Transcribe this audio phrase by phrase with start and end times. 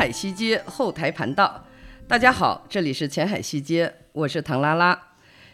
[0.00, 1.66] 海西街后台盘道，
[2.08, 4.98] 大家好，这里是前海西街，我是唐拉拉。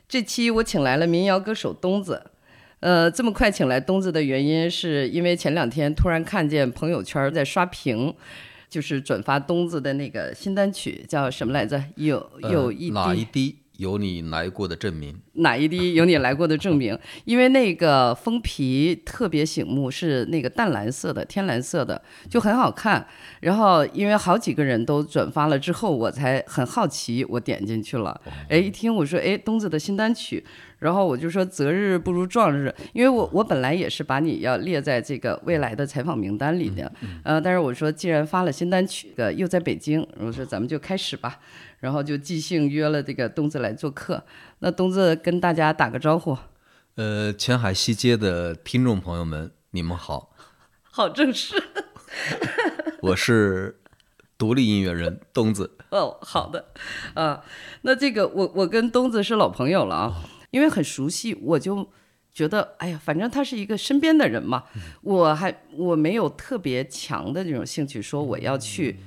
[0.09, 2.31] 这期我请来了民谣歌手东子。
[2.79, 8.15] 呃，这么快请来东子的原因，是因为前两天突然看见朋友圈在刷屏。
[8.69, 11.83] 就是转发东子的那个新单曲，叫什么来着？
[11.97, 15.15] 有有一哪一滴有你来过的证明？
[15.35, 16.99] 哪一滴有你来过的证明？
[17.25, 22.01] 因为那个封皮特别醒目，是那个淡蓝色的、天蓝色的，
[22.31, 23.07] 就很好看。
[23.41, 28.21] 然后因为好几个人都转发了之后，我才很好奇，我点进去了。
[28.49, 30.45] 哎，一听我说，哎，东子的新单曲。
[30.79, 36.93] 然后我就说择日不如撞日，因为我我本来也是把你要列在这个未来的采访名单里的，
[37.25, 41.41] 呃，但是我说既然发了新单曲，呃，又在北京，我说咱们就开始吧，
[41.87, 44.25] 然后就即兴约了这个东子来做客。
[44.59, 46.37] 那东子跟大家打个招呼。
[46.97, 50.33] 呃，前海西街的听众朋友们，你们好。
[50.83, 51.55] 好正式。
[53.03, 53.79] 我是
[54.37, 55.77] 独立音乐人东子。
[55.91, 56.73] 哦，好的。
[57.15, 57.45] 啊，
[57.83, 60.25] 那这个我我跟东子是老朋友了啊。
[60.51, 61.89] 因为很熟悉，我就
[62.33, 64.65] 觉得，哎呀，反正他是一个身边的人嘛，
[65.03, 68.99] 我还我没有特别强的这种兴趣，说我要去，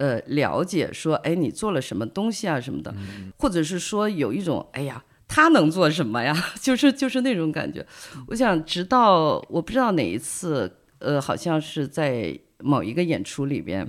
[0.00, 2.90] 呃，了解，说，哎，你做了什么东西啊什么的，
[3.38, 6.34] 或者是说有一种，哎呀，他能做什么呀？
[6.58, 7.86] 就是就是那种感觉。
[8.28, 13.86] 我想，直到我不知道哪一次，呃，好像是在某一个演出里边，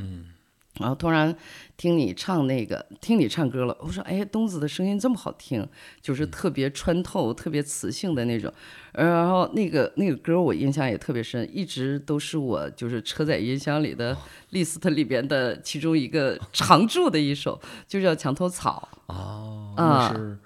[0.79, 1.33] 然后突然。
[1.81, 3.75] 听你唱那个，听你唱歌了。
[3.79, 5.67] 我说，哎，东子的声音这么好听，
[5.99, 8.53] 就是特别穿透、特别磁性的那种。
[8.93, 14.15] 然后那个那个歌我印象也特别深，一直都是我就是车载音箱里的
[14.51, 17.59] list 里边的其中一个常驻的一首，
[17.89, 18.87] 就叫《墙头草》。
[19.11, 20.37] 哦，那是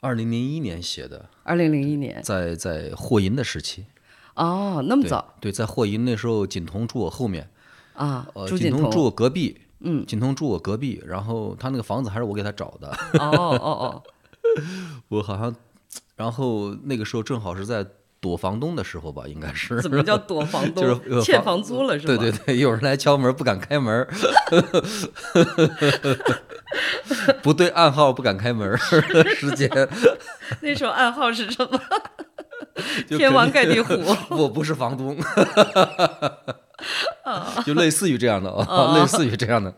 [0.00, 1.28] 二零零一年写的。
[1.44, 3.84] 二零零一年，在在霍银的时期。
[4.34, 5.34] 哦，那么早？
[5.40, 7.48] 对，在霍银那时候，锦彤住我后面。
[7.94, 8.26] 啊，
[8.58, 9.58] 锦彤住我隔壁。
[9.80, 12.88] 嗯，锦通住我隔壁，然后他那个房子还是我给他找的。
[13.18, 14.02] 哦哦哦，
[15.08, 15.54] 我好像，
[16.16, 17.86] 然后那个时候正好是在
[18.18, 19.80] 躲房东的时候吧，应该是。
[19.82, 20.82] 怎么叫躲房东？
[20.82, 22.16] 就是欠房租了是吧？
[22.16, 24.08] 对对对，有人来敲门不敢开门，
[27.42, 29.70] 不对暗号不敢开门的 时间。
[30.62, 31.80] 那时候暗号是什么？
[33.08, 33.94] 天王盖地虎。
[34.30, 35.16] 我不是房东。
[37.64, 39.74] 就类似于这样的啊， 类似于这样的，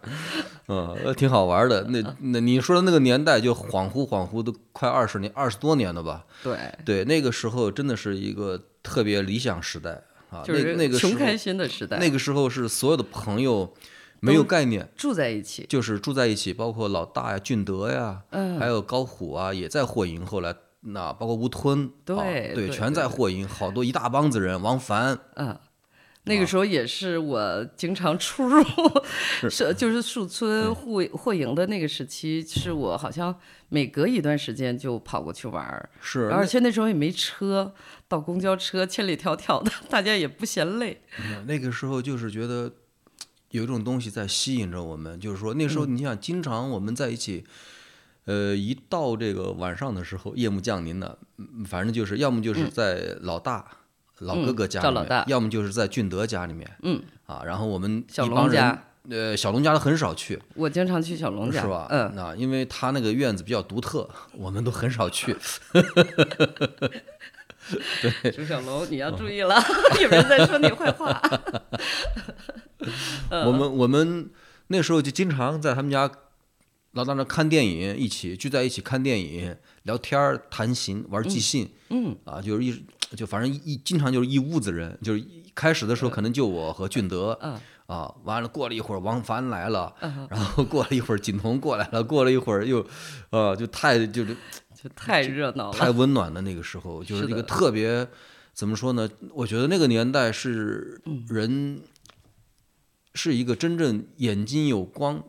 [0.66, 1.82] 嗯，挺好玩的。
[1.84, 6.24] 那那你说的那个年代，就恍惚恍惚都快二十年，二十多年了吧？
[6.42, 11.98] 对对，那个时候真的是一个特别理想时代啊，那那个穷开心的时代。
[11.98, 13.72] 那个时候是所有的朋友
[14.20, 20.26] 没有概念，住在一起，就是住在一起，包括老大呀、俊德呀，嗯，还有高虎啊，也在霍营。
[20.26, 25.56] 后来那包括吴吞，对对，全在霍营，好多一大帮子人，王凡，嗯。
[26.28, 28.62] 那个时候也是我经常出入，
[29.48, 29.74] 是。
[29.74, 33.34] 就是树村户霍营的那个时期，是我好像
[33.68, 37.72] 每隔一段时间就跑过去玩儿，是，而且那时候也没车，
[38.06, 41.00] 到公交车千里迢迢的，大家也不嫌累。
[41.46, 42.72] 那个时候就是觉得
[43.50, 47.44] 有一种东西在吸引着我们，就是说那时候你想，经常我们在一起，
[48.24, 51.18] 呃，一到这个晚上的时候，夜幕降临了，
[51.66, 53.64] 反正就是要么就是在老大。
[54.20, 61.86] 老哥哥家里面，要么就是在俊德家里面，嗯啊，然后我们小龙家，呃，小龙家都很少去，我经常去小龙家，是吧？
[61.90, 65.36] 嗯，那因为他那个院子比较独特，我们都很少去。
[68.00, 69.54] 对，朱小龙，你要注意了，
[70.02, 71.20] 有人在说你坏话。
[73.44, 74.30] 我们我们
[74.68, 76.10] 那时候就经常在他们家
[76.92, 82.84] 老大那看电影，一起聚在一起看电影、聊天儿、弹琴、玩即兴，嗯啊，就是一
[83.16, 92.86] 就反正一经常就是一屋子人，就是一开始的时候可能就我和俊德，嗯啊，完了过了一会儿王凡来了，嗯然后过了一会儿锦彤过来了，过了一会儿又，
[93.30, 94.36] 呃，就太就是
[94.74, 95.90] 就太热闹了太。
[95.90, 98.06] 温暖的那个时候，就是一个特别
[98.52, 99.08] 怎么说呢？
[99.32, 101.80] 我觉得那个年代是嗯人
[103.14, 105.24] 是一个真正眼睛有光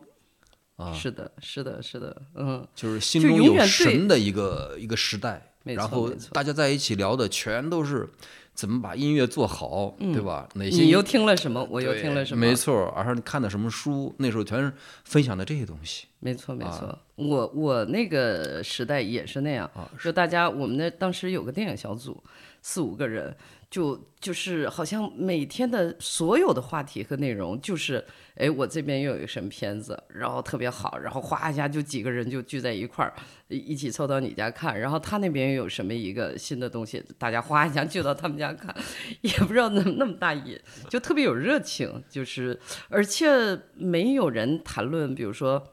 [0.76, 5.49] 啊，是的，是的，是的，嗯，就是心中有神的一个一个时代。
[5.62, 8.08] 没然后大家在一起聊的全都是
[8.54, 10.48] 怎么把音乐做好，对吧？
[10.54, 11.66] 哪些嗯你又听了什么？
[11.70, 12.40] 我又听了什么？
[12.44, 14.72] 没错儿，而且你看的什么书，那时候全是
[15.04, 16.06] 分享的这些东西。
[16.18, 22.22] 没错，没啊错，我我那个时代也是那样，啊就大家我们那当时有个电影小组，
[22.60, 23.34] 四五个人，
[23.70, 33.14] 就就是好像每天的所有的话题和内容就是，哎，我这边又有一个什么片子，然后特别好，然后哗一下就几个人就聚在一块儿，
[33.46, 38.74] 一起凑到你家看，然后他那边又有什么一个新的东西，大家哗一下聚到他们家看，
[39.22, 40.58] 也不知道怎么那么大瘾，
[40.88, 42.58] 就特别有热情，就是
[42.88, 45.64] 而且没有人谈论，比如说。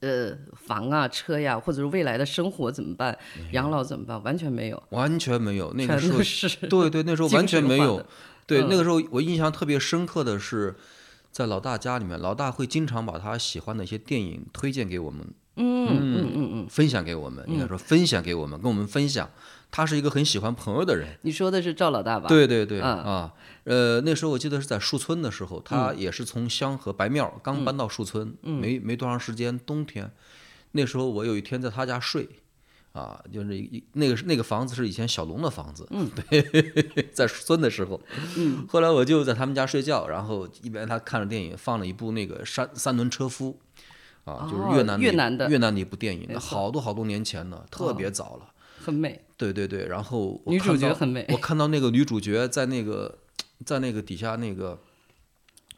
[0.00, 3.16] 呃，房啊、车呀，或者是未来的生活怎么办，
[3.52, 8.04] 养老怎么办，完全没有，完全没有， 那个时候是对对，那时候完全没有。
[8.46, 10.74] 对，嗯那个时候我印象特别深刻的是，
[11.30, 16.66] 在老大家里面，老大会经常把他喜欢的一些电影推荐给我们，嗯嗯嗯嗯。
[16.68, 19.28] 分享给我们，应该说分享给我们，跟我们分享。
[19.70, 21.08] 他是一个很喜欢朋友的人。
[21.22, 23.32] 你说的是赵老大吧？，对对对，嗯啊，
[23.64, 30.10] 呃，那时候我记得是在树村的时候，他也是从香河白庙刚搬到树村，没没多长时间，冬天，
[30.72, 32.28] 那时候我有一天在他家睡，
[32.92, 38.00] 啊，就是一那个是那个房子是以前小龙的房子，嗯， 对，在树村的时候，
[38.36, 43.58] 嗯，后来我就在他们家睡觉，然后一边他看着电影，放了一部那个三三轮车夫。
[44.24, 48.52] 啊，就是哦越南的越南的越南的一部电影，那好多好多年前呢，特别早了。
[48.78, 49.20] 很美。
[49.36, 53.18] 对对对，然后女主角很美我看到那个女主角在那个
[53.64, 54.78] 在那个底下那个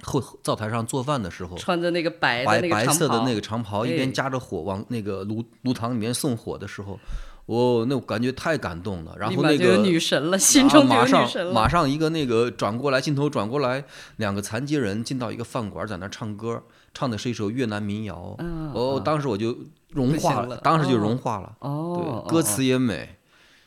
[0.02, 6.98] 后灶台上做饭的时候，穿着那个白白色的那个长袍，一边哎夹着火往那个炉炉膛里面送火的时候，
[7.46, 9.14] 哦，那我感觉太感动了。
[9.18, 11.28] 然后那个女神了，心中马上。
[11.52, 13.84] 马上一个那个转过来，镜头转过来，
[14.16, 18.34] 两个残疾人进到一个饭馆，在那唱歌，唱的是一首越南民谣。
[18.38, 19.56] 嗯哦，当时我就
[19.90, 21.56] 融化了当时就哦融化了。
[21.60, 23.16] 哦，对，歌词也美。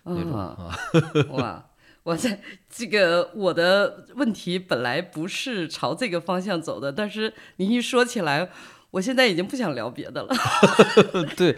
[0.10, 0.74] 那种啊
[1.32, 1.66] 哇，
[2.08, 2.40] 我在
[2.70, 8.50] 这个我的问题本来不是朝这个方向走的，但是你一说起来，
[8.92, 10.34] 我现在已经不想聊别的了。
[11.36, 11.54] 对，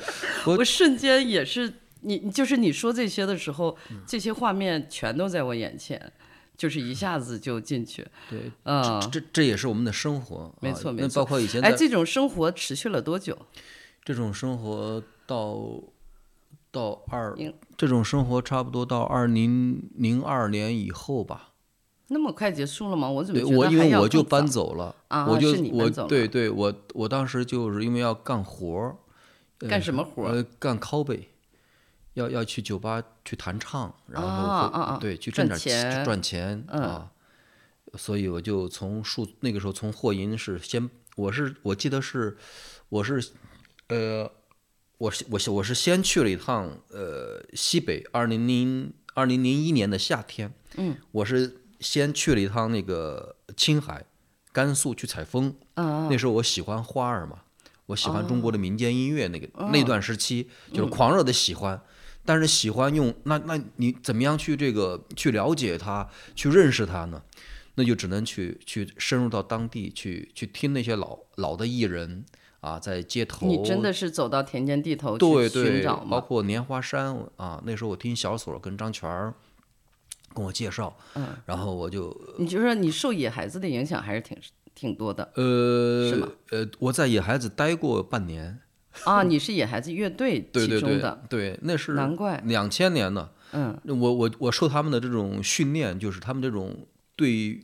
[0.47, 1.71] 我我瞬间也是
[2.01, 6.11] 你，就是你说这些的时候，嗯这些画面全都在我眼前，
[6.57, 8.07] 就是一下子就进去。
[8.27, 10.51] 对，嗯，这这也是我们的生活。
[10.61, 13.37] 没错没错包括以前哎，这种生活持续了多久？
[14.03, 15.55] 这种生活到
[16.71, 21.53] 到二应，这种生活差不多到二零零二年以后吧。
[22.11, 23.07] 那么快结束了吗？
[23.07, 28.97] 我怎么对我，觉得还因为我就搬走了，啊我就是我对对，我我当时就是因为要干活儿，
[29.67, 30.31] 干什么活儿？
[30.31, 31.25] 呃，干 copy，
[32.15, 37.11] 要要去酒吧去弹唱，然后对去赚挣点钱赚钱嗯啊，
[37.95, 42.35] 所以我就从数那个时候从霍银是先，我是我记得是
[42.89, 43.23] 我是
[43.89, 44.31] 呃
[44.99, 54.05] 我是我是我是先去了一趟呃西北，二零零二零零一年的夏天，嗯，我是先去了一趟那个青海、
[54.51, 57.43] 甘肃去采风，嗯那时候我喜欢花儿嘛，
[57.85, 59.69] 我喜欢中国的民间音乐，那个、哦。
[59.71, 61.81] 那段时期就是狂热的喜欢，
[62.25, 67.23] 但是喜欢用那那你怎么样去这个去了解它，去认识它呢？
[67.75, 72.25] 那就只能去去深入到当地去去听那些老老的艺人
[72.61, 76.11] 啊，在街头，你真的是走到田间地头对去寻，找吗？
[76.11, 79.33] 包括莲花山啊，那时候我听小锁跟张全儿
[80.33, 84.37] 跟我介绍，嗯，然后我就你就说你受野孩子的影响还是挺
[84.75, 88.59] 挺多的呃是吗呃，我在野孩子待过半年，
[89.03, 89.23] 啊！
[89.23, 93.31] 你是野孩子乐队对 对对其中的，对，那是难怪两千年的。
[93.51, 96.85] 嗯，我我我受他们的这种训练，就是他们这种
[97.15, 97.59] 对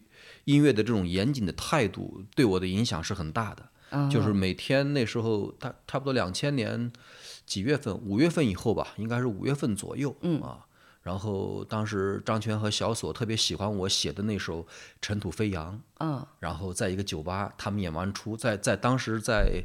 [0.46, 3.70] 音乐的这种严谨的态度，对我的影响是很大的。
[3.96, 6.92] 啊就是每天那时候，他差不多两千年
[7.46, 10.42] 几月份，五月份以后吧，应该是五月份左右，嗯。
[10.42, 10.66] 啊。
[11.02, 14.64] 然后当时张全和小锁特别喜欢我写的那首
[15.00, 16.26] 《尘土飞扬》，嗯。
[16.40, 19.64] 然后在一个酒吧，他们演完出，在在当时在，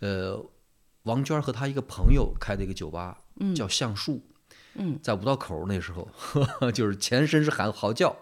[0.00, 0.44] 呃，
[1.04, 3.54] 王娟和她一个朋友开的一个酒吧，嗯。
[3.54, 4.20] 叫橡树，
[4.74, 6.08] 嗯，在五道口那时候，
[6.74, 8.16] 就是前身是喊嚎叫，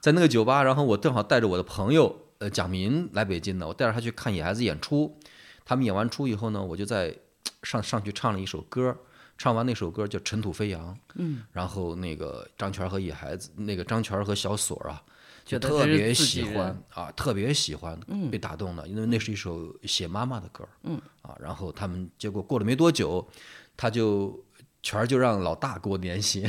[0.00, 5.18] 在那个酒吧，然后我正好带着我的朋友呃蒋民来北京呢，我带着他去看野孩子演出。
[5.64, 7.16] 他们演完出以后呢，我就在
[7.62, 8.96] 上上去唱了一首歌，
[9.36, 10.94] 唱完那首歌叫《尘土飞扬》。
[11.14, 15.02] 嗯，然后那个张全和野孩子，那个张全和小锁啊，
[15.44, 17.98] 就特别喜欢啊，特别喜欢，
[18.30, 20.68] 被打动了，因为那是一首写妈妈的歌。
[20.82, 23.28] 嗯，啊，然后他们结果过了没多久，
[23.76, 24.42] 他就。
[24.82, 26.46] 全就让老大给我联系，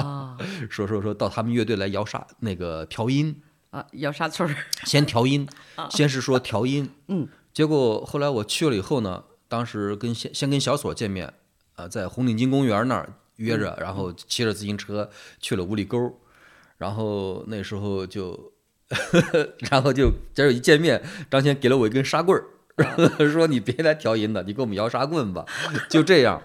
[0.70, 3.42] 说说说到他们乐队来摇沙那个调音，
[3.74, 4.54] 啊，摇沙村儿，
[4.86, 5.48] 先调音，
[5.90, 11.34] 先是说调音， 嗯，结果后来我去了以后呢，当时跟先先跟小锁见面，
[11.74, 16.20] 啊，在红领巾公园那儿约着，然后骑着自行车去了五里沟，
[16.78, 18.52] 然后那时候就，
[19.68, 22.40] 然后就结果一见面，张先给了我一根沙棍
[22.76, 25.44] 儿，说你别来调音了，你给我们摇沙棍吧，
[25.90, 26.40] 就这样，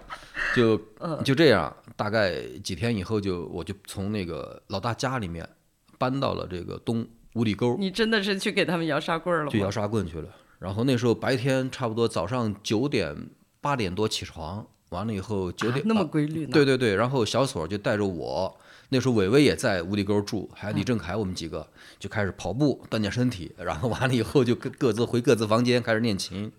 [0.56, 0.76] 就
[1.24, 5.48] 就这样，大概几天以后就我就从那个老大家里面
[5.96, 9.70] 搬到了这个东五里沟，你真的是去给他们摇沙棍儿了去摇？
[9.70, 10.28] 沙棍去了。
[10.58, 13.16] 然后那时候白天差不多早上九点
[13.60, 16.50] 八点多起床，完了以后九点、啊那么啊规律呢？
[16.52, 18.60] 对对对，然后小锁就带着我，
[18.90, 21.66] 那时候伟伟也在五里沟住，还有李正凯，我们几个
[21.98, 26.52] 就开始跑步锻炼身体，然后完了以后就各各自回各自房间开始练琴。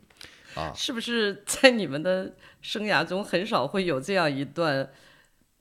[0.55, 4.89] 啊是不是在你们的生涯中很少会有这样一段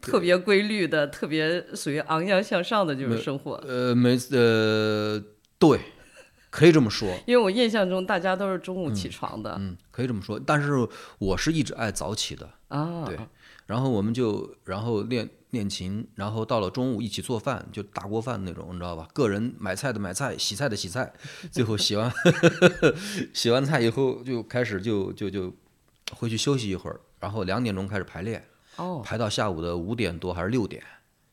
[0.01, 3.53] 特别规律的、特别属于昂扬向上的这种生活？
[3.67, 5.23] 呃，没呃，
[5.59, 5.81] 对，
[6.51, 10.39] 可以这么说，因为我印象中大家都是中午起床的、嗯，可以这么说。
[10.39, 10.89] 但是
[11.19, 13.19] 我是一直爱早起的，啊，对，
[13.67, 19.07] 然后我们就然后练练琴，然后到了中午一起做饭，就大锅饭那种，你知道吧？
[19.13, 21.13] 个人买菜的买菜，洗菜的洗菜，
[21.53, 22.11] 最后洗完
[23.35, 25.53] 洗完菜以后就开始就就就
[26.13, 28.43] 回去休息一会儿，然后两点钟开始排练，
[28.77, 30.83] 哦，排到下午的五点多还是六点，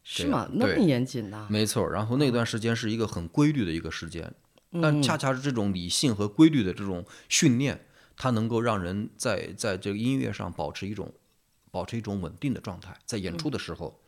[0.03, 0.48] 是吗？
[0.51, 1.89] 那么严谨呐、没错。
[1.89, 4.34] 然后那段时间是一个很规律的一个时间，
[4.72, 11.13] 嗯但恰恰是这种理性和规律的这种训练，它能够让人在在这个音乐上保持一种
[11.72, 14.00] 保持一种稳定的状态，在演出的时候，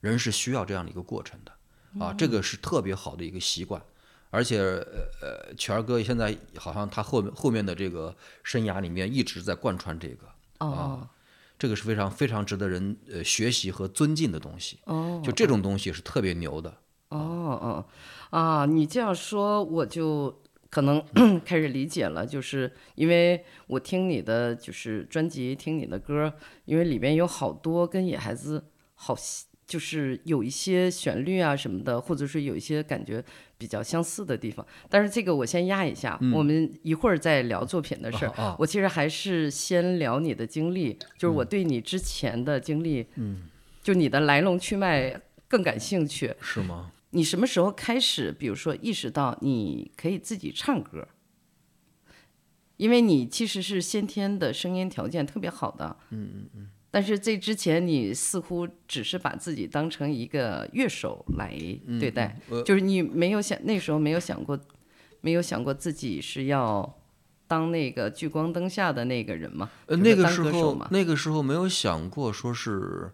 [0.00, 3.82] 人是需要这样的一个过程的啊，这个是特别好的一个习惯。
[4.30, 4.84] 而且，呃
[5.22, 10.26] 呃，全儿哥现在好像他后面后面的这个生涯里面一直在贯穿这个，
[10.58, 11.08] 哦
[11.58, 14.78] 这个是非常非常值得人呃学习和尊敬的东西。
[14.84, 16.70] 哦就这种东西是特别牛的。
[17.08, 17.84] 哦哦
[18.30, 18.66] 啊！
[18.66, 21.02] 你这样说，我就可能
[21.44, 26.34] 开始理解了，就是因为我听你的就是专辑，听你的歌，
[26.66, 33.22] 因为里边有好多跟野孩子好像就是有一些旋律啊什么的，或者是有一些感觉
[33.58, 34.66] 比较相似的地方。
[34.88, 38.56] 但是这个我先压一下，我们一会儿再聊作品的事儿。
[38.58, 43.42] 我其实还是先聊你的经历，就是我对你之前的经历，嗯，
[43.82, 46.34] 就你的来龙去脉更感兴趣。
[46.40, 46.90] 是吗？
[47.10, 51.06] 你什么时候开始，比如说意识到你可以自己唱歌？
[52.78, 56.70] 因为你其实是先天的声音条件特别好的，嗯嗯嗯。
[56.90, 61.52] 但是这之前你似乎只是把自己当成一个乐手来
[62.00, 64.58] 对待，呃就是你没有想那时候没有想过，
[65.20, 66.98] 没有想过自己是要
[67.46, 69.70] 当那个聚光灯下的那个人吗？
[69.86, 73.10] 那个时候那个时候没有想过说是，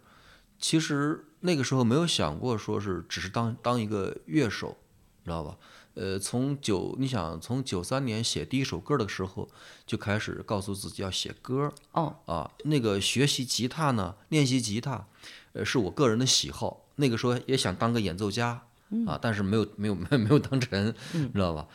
[0.58, 4.76] 其实那个时候没有想过说是只是当当一个乐手，
[5.22, 5.56] 你知道吧？
[5.94, 9.48] 呃，从九，你想从九三年写第一首歌的时候，
[9.86, 12.50] 就开始告诉自己要写歌哦啊。
[12.64, 15.06] 那个学习吉他呢，练习吉他，
[15.52, 16.84] 呃，是我个人的喜好。
[16.96, 21.66] 那个时候也想当个演奏家嗯啊，但是没有没有没有没有当成，知道吧？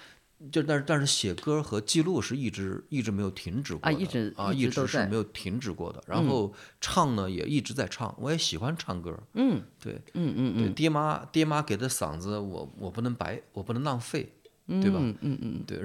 [0.51, 6.01] 就但是但是写歌和记录是一直一直没有停止过的啊一直啊，一一直是没有停止过的。
[6.07, 9.17] 然后唱呢也一直在唱，我也喜欢唱歌。
[9.33, 14.31] 嗯对，嗯嗯嗯，爹妈爹妈给的嗓子，我我不能白，我不能浪费，
[14.67, 14.99] 对吧？
[15.01, 15.63] 嗯嗯嗯。
[15.67, 15.81] 对，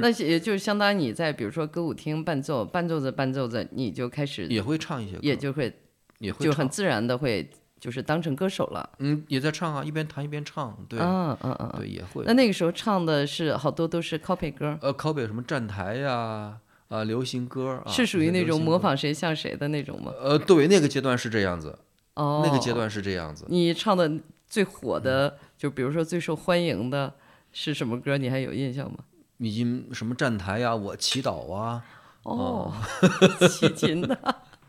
[0.00, 5.70] 那也就是相当于你在比如说歌舞厅伴奏，伴奏着伴奏着，你就开始也会唱一些歌，也就会
[6.18, 8.88] 也会，就很自然的会就是当成歌手了。
[8.98, 11.72] 嗯，也在唱啊，一边弹一边唱，对，嗯嗯嗯。
[11.76, 12.32] 对，也会那。
[12.34, 16.58] 那个时候唱的是好多都是 copy 歌，呃，copy 什么站台呀，
[16.88, 18.60] 啊，流行歌啊，是属于那种。
[18.60, 20.12] 模仿谁像谁的那种吗？
[20.20, 21.78] 呃，对，那个阶段是这样子，
[22.14, 23.44] 哦，那个阶段是这样子。
[23.48, 24.10] 你唱的
[24.46, 27.14] 最火的，就比如说最受欢迎的
[27.52, 28.16] 是什么歌？
[28.18, 28.98] 你还有印象吗？
[29.38, 31.84] 已经什么站台呀，我祈祷啊，
[32.24, 32.72] 哦，
[33.48, 34.18] 齐秦的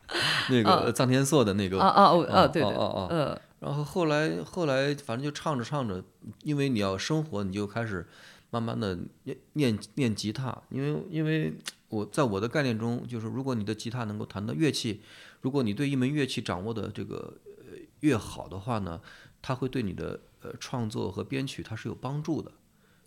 [0.49, 3.39] 那个臧天朔的那个啊啊哦啊，哦对对，哦哦嗯。
[3.59, 6.01] 然后后来后来反正就唱着唱着，
[6.43, 8.07] 因为你要生活，你就开始
[8.51, 11.53] 慢慢的练练练吉他，因为因为
[11.89, 15.01] 我在我的概念中，就是如果你的吉他能够弹的乐器，
[15.41, 19.01] 如果你对一门乐器掌握的这个呃越好的话呢，
[19.41, 22.53] 它会对你的呃创作和编曲它是有帮助的。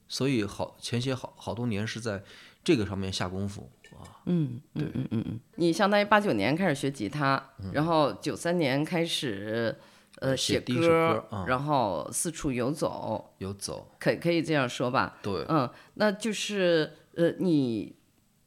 [0.06, 2.22] 所以好前些好好多年是在
[2.64, 4.22] 这个上面下功夫啊。
[4.26, 9.76] 嗯，嗯嗯嗯嗯，你相当于八九年开始学吉他，然后九三年开始
[10.20, 15.18] 呃写歌啊然后四处游走，游走，可可以这样说吧？
[15.22, 17.96] 对，嗯，那就是呃，你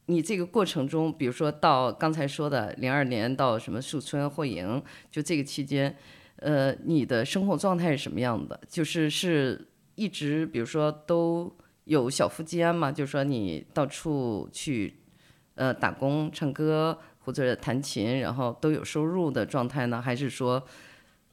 [0.06, 4.82] 你这个过程中，比如说到刚才说的零二年到什么树村霍营，
[5.12, 5.98] 就这个期间，
[6.38, 8.60] 呃，你的生活状态是什么样的？
[8.68, 11.56] 就是是一直，比如说都
[11.86, 15.00] 有小富即安嘛，就是说你到处去
[15.56, 20.02] 呃打工、唱歌或者弹琴，然后都有收入的状态呢？
[20.02, 20.68] 还是说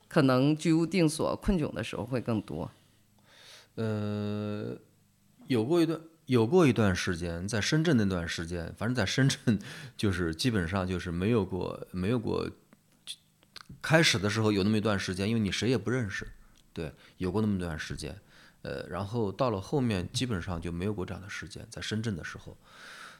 [0.08, 2.70] 可能居无定所、困窘的时候会更多？
[3.74, 4.76] 呃，
[5.48, 9.58] 有过一段有过一段时间，在深圳那段时间，反正在深圳
[9.96, 12.48] 就是基本上就是没有过没有过。
[13.80, 16.28] 开始的时候有那么一段时间，因为你谁也不认识，
[16.72, 18.14] 对，有过那么一段时间。
[18.62, 22.56] 呃，然后到了后面基本上就没有过这样的时间，在深圳的时候。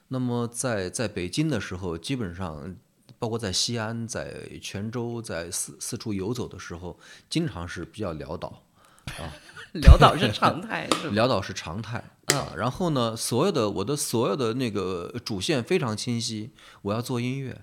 [0.09, 2.77] 那么在在北京的时候，基本上
[3.19, 6.99] 包括在西安、在泉州、在四四处游走的时候，
[7.31, 8.63] 经常是比较潦倒
[9.07, 9.33] 啊。
[9.75, 11.15] 潦倒是常态，是吧？
[11.17, 12.53] 潦倒是常态啊。
[12.57, 16.51] 然后呢，所有的我的所有的那个主线非常清晰，
[16.83, 17.59] 我要做音乐，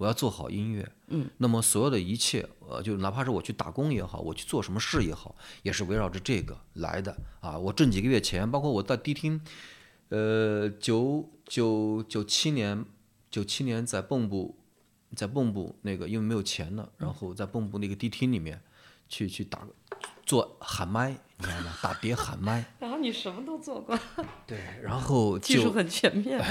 [0.00, 0.90] 我要做好音乐。
[1.08, 1.28] 嗯。
[1.36, 7.58] 那么所有的一切，呃，就哪怕是我去打工也好，我去做什么事也好，也是围绕着这个来的啊。
[7.58, 9.38] 我挣几个月钱，包括我在迪厅，
[10.08, 12.82] 呃，九九九七年，
[13.30, 14.56] 九七年在蚌埠，
[15.14, 18.62] 在蚌埠那个因为没有钱了，然后在蚌埠那个迪厅里面
[19.06, 19.66] 去去打
[20.24, 21.72] 做喊麦，你知道吗？
[21.82, 22.64] 打碟喊麦。
[22.78, 23.98] 然后你什么都做过，
[24.46, 26.42] 对，然后技术很全面。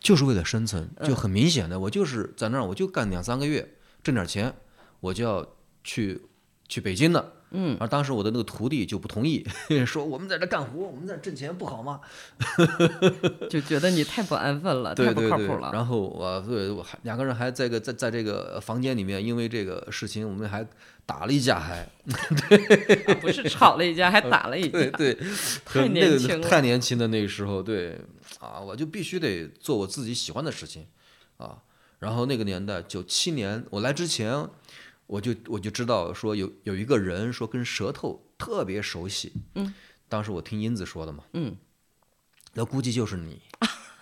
[0.00, 4.54] 就是为了生存，嗯就很明显的，我就是在那儿，我就干两三个月，挣点钱，
[5.00, 5.46] 我就要
[5.84, 6.22] 去
[6.68, 7.32] 去北京了。
[7.54, 9.46] 嗯，而当时我的那个徒弟就不同意，
[9.84, 12.00] 说我们在这干活，我们在这挣钱不好吗？
[13.50, 15.70] 就觉得你太不安分了，太不靠谱了。
[15.70, 20.66] 然后我对我还两个人还在个在在这个房间里面，因为这个事情我们还
[21.04, 21.80] 打了一架，还。
[21.80, 21.88] 啊
[23.20, 24.70] 不是吵了一架，还打了一架。
[24.70, 25.18] 对对，
[25.64, 26.48] 太年轻了。
[26.48, 28.00] 太年轻的那个时候，对。
[28.40, 30.86] 啊，我就必须得做我自己喜欢的事情。
[31.36, 31.62] 啊。
[31.98, 34.48] 然后那个年代，九七年我来之前，
[35.06, 39.72] 我就我就知道说有有一个人说跟舌头特别熟悉，嗯，
[40.08, 41.56] 当时我听英子说的嘛，嗯，
[42.54, 43.40] 那估计就是你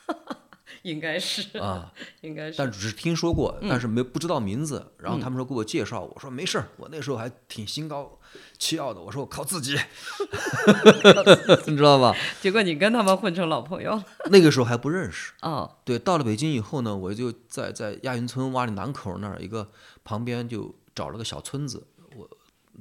[0.83, 2.59] 应该是，啊， 应该是。
[2.59, 4.93] 但只是听说过，嗯但是没不知道名字。
[4.99, 8.19] 然后他们说给我介绍，我说没事儿，我那时候还挺心高
[8.59, 9.77] 气傲的，我说我靠自己，
[11.67, 12.17] 你知道吧？
[12.41, 14.05] 结果你跟他们混成老朋友了。
[14.31, 15.33] 那个时候还不认识。
[15.43, 19.69] 哦，对，到了北京以后呢，我就在在亚运村洼里南口那儿一个
[20.05, 21.87] 旁边就找了个小村子。
[22.17, 22.29] 我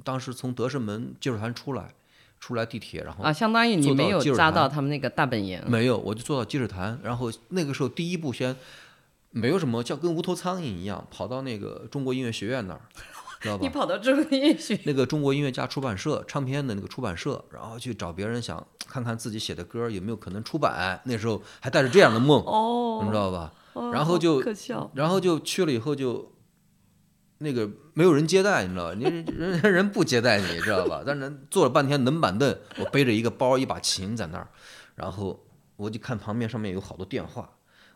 [0.02, 1.94] 当时从德胜门技术团出来，
[2.40, 5.62] 出来地铁，然后啊，相当于你没有扎到他们那个大本营。
[5.66, 8.56] 没有，我就坐到积水潭，然后那个时候第一步先
[9.30, 12.80] 没有什么，叫跟无头苍蝇一样，跑到那个中国音乐学院那儿，
[13.40, 13.62] 知道吧？
[13.62, 21.00] 你跑到中国音乐学院，那个中国音乐家出版社唱片的那个出版社，然后去找别人想看看自己写的歌有没有可能出版。
[21.04, 23.52] 那时候还带着这样的梦，哦，你知道吧？
[23.74, 24.90] 哦然后就可笑。
[24.94, 26.32] 然后就去了以后就，
[27.42, 28.94] 那个没有人接待，你知道吧？
[28.94, 31.02] 你人人 人不接待你，知道吧？
[31.06, 34.46] 但是坐了半天冷板凳，我背着一个包一把琴在那儿，
[34.94, 35.42] 然后
[35.76, 37.50] 我就看旁边上面有好多电话，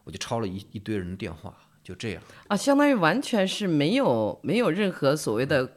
[0.05, 2.23] 我就抄了一一堆人的电话，就这样。
[2.49, 5.75] 啊，相当于完全是没有没有任何所谓的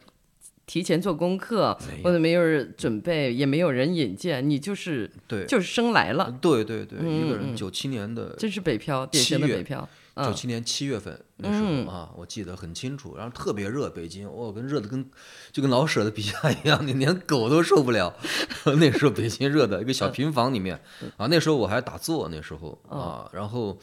[0.66, 9.88] 提前做功课，或者没有人准备，也没有人引荐，你就是对，就是生来了，对对对，一个人九七年的真是北漂，典型的北漂。
[10.34, 13.16] 七年七月份那时嗯候啊，我记得很清楚。
[13.16, 15.10] 然后特别热，北京，哦，跟热的跟
[15.52, 18.14] 就跟老舍的笔下一样，你连狗都受不了。
[18.80, 20.82] 那时候北京热的，一个小平房里面
[21.18, 23.78] 啊，那时候我还打坐，那时候啊，然后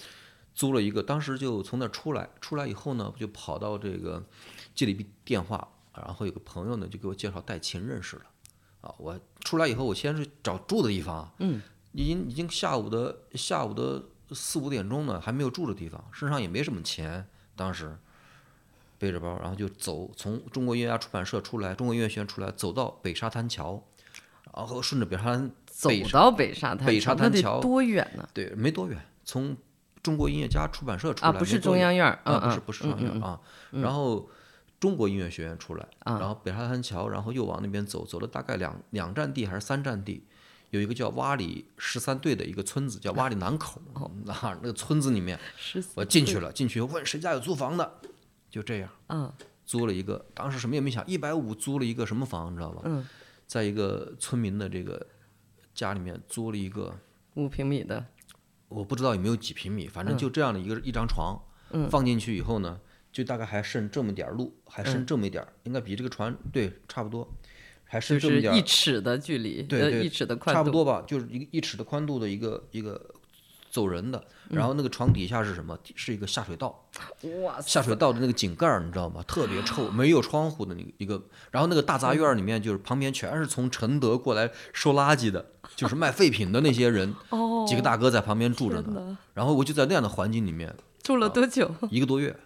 [0.54, 4.22] 租了一个，当时就从那儿出来，出来以后呢，就跑到这个
[4.74, 8.22] 接了一笔电话，然后有个朋友呢就给我介绍戴琴认识了。
[8.80, 17.96] 啊，我出来以后，我先是找住的地方，嗯，已经已经下午的下午的四五点钟呢，还没有住的地方，身上也没什么钱，当时
[18.98, 23.82] 背着包，然后就走，从中国音乐家出版社出来，中国音乐学院出来，走到北沙滩桥，
[24.56, 28.28] 然后顺着北沙滩走北到北沙滩北桥那得沙滩桥多远呢？
[28.32, 29.56] 对，没多远，从
[30.02, 34.28] 中国音乐家出版社出来，啊，不是中央院儿，啊，不是不是中央院啊，然后
[34.78, 40.26] 中国音乐学院出来，啊然后北沙滩桥，然后又往那边走，走了大概两两站地还是三站地，
[40.74, 44.10] 有一个叫洼里十三队的一个村子，叫 洼里南口，哦。
[44.26, 45.38] 啊，那个村子里面，
[45.94, 48.00] 我进去了，进去问谁家有租房的，
[48.50, 49.32] 就这样嗯。
[49.64, 52.82] 租了一个，当时什么也没想，一百五租了一个什么房，你知道吧？
[52.84, 53.06] 嗯，
[53.46, 55.06] 在一个村民的这个
[55.74, 56.94] 家里面租了一个
[57.34, 58.04] 五平米的，
[58.68, 61.40] 我不知道有没有几平米，反嗯正就这样的一个一张床，
[61.88, 62.78] 放进去以后呢，
[63.10, 67.26] 就大概还剩这么点儿路，还嗯剩这么一点儿，应该比这个船对差不多，
[67.94, 73.00] 还就剩这么点儿是一尺的距离，呃，对对一尺的宽度，差不多吧，就是一个一尺的宽度的一个一个
[73.70, 74.18] 走人的，
[74.50, 75.78] 嗯然后那个床底下是什么？
[75.94, 76.86] 是一个下水道，
[77.42, 79.22] 哇塞，下水道的那个井盖儿你知道吗？
[79.26, 91.70] 特别臭，没有窗户的那个一个，然后那个大杂院里面就是旁边全是从承德过来收垃圾的，就是卖废品的那些人，哦，几个大哥在旁边住着呢，然后我就在那样的环境里面住了多久？
[91.90, 92.36] 一个多月。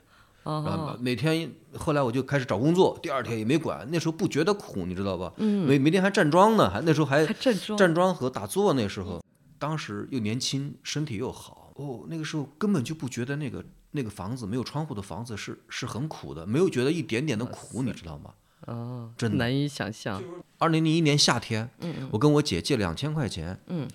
[0.65, 5.33] 然哦，后每天，后来我就开始找工作，第二天也没管，那时候不觉得苦，你知道吧？
[5.37, 9.23] 每每天还站桩呢，还那时候还站桩，站桩和打坐那时候，
[9.59, 18.31] 当时又年轻，身体又好，哦，那个时候根本就不觉得那个那个房子没有窗户的房子是是很苦的，没有觉得一点点的苦，你知道吗？
[18.67, 20.23] 哦，真的难以想象，
[20.59, 21.71] 二零零一年夏天，
[22.11, 23.87] 我跟我姐借两千块钱，嗯，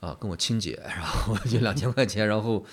[0.00, 2.64] 啊，跟我亲姐，然后 借两千块钱，然后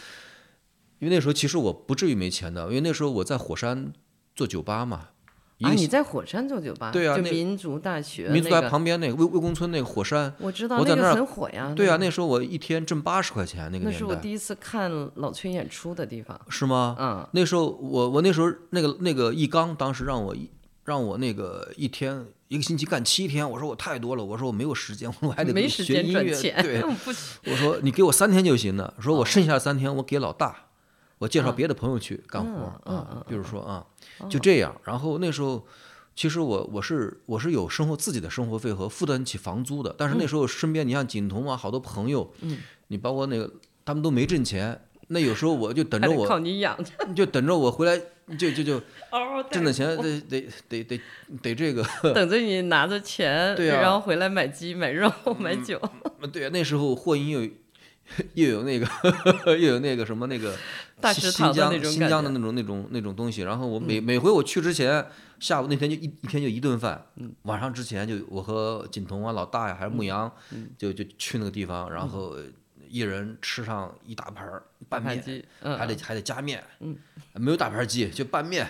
[1.00, 3.92] 因为那时候其实我不至于没钱的，因为那时候我在火山
[4.36, 5.10] 做酒吧嘛，
[5.58, 6.92] 一啊，个你在火山做酒吧？
[6.92, 11.74] 对啊就民族大学民族那个，大旁边那个魏魏公村那个火山，我知道那个我在那儿很火呀。
[11.76, 16.40] 对啊，那那时候我一天挣八十块钱，那个那年代是我第一次看老崔演出的地方。
[16.50, 16.96] 是吗？
[17.00, 20.50] 嗯，那时候我我那时候那个那个一刚当时让我一
[20.86, 27.40] 让我那个一天一个星期干七天，我说我太多了，我说我没有时间，我还得没时间学音乐， 赚钱，对，不行。
[27.46, 30.69] 我说你给我三天就行了，说我剩下三天我给老大，
[31.20, 33.86] 我介绍别的朋友去干活啊，比如说啊，
[34.28, 34.76] 就这样。
[34.84, 35.64] 然后那时候
[36.16, 42.34] 其实我我是我是有生活自己的生活费和负担起房租的，但是那时候身边你像锦彤啊，好多朋友，
[42.88, 43.52] 你包括那个
[43.86, 48.02] 他们都没挣钱，那有时候我就等 着我靠你养着，就等着我回来，
[48.38, 48.82] 就就就
[49.52, 51.02] 挣的钱得得得得
[51.42, 55.82] 得这个， 等着你拿着钱，对啊然后回来买鸡、买肉、买酒。
[56.32, 57.42] 对啊，那时候货银又
[58.34, 58.88] 又有那个
[59.46, 60.56] 又有那个什么那个
[61.02, 65.06] 大新食堂的新疆新疆的那种那种那种东西，然后我每每回我去之前，
[65.40, 67.34] 下午那天就一一天就一顿饭，嗯。
[67.44, 70.70] 晚上之前就我和锦彤啊、老大呀还是牧羊，嗯。
[70.78, 72.36] 就就去那个地方，然后
[72.90, 75.46] 一人吃上一大盘儿拌面。
[75.62, 76.64] 嗯，还得还得加面，
[77.34, 78.68] 没有大盘鸡，就拌面，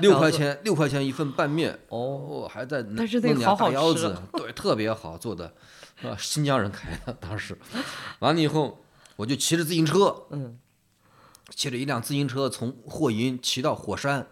[0.00, 2.94] 六块钱六块钱一份拌面，哦，哦，还在弄
[3.38, 5.52] 俩好好大腰子 对，特别好做的，
[6.02, 7.58] 啊，新疆人开的，当时，
[8.20, 8.84] 完了以后，
[9.16, 10.56] 我就骑着自行车，嗯，
[11.50, 14.26] 骑着一辆自行车从霍银骑到火山，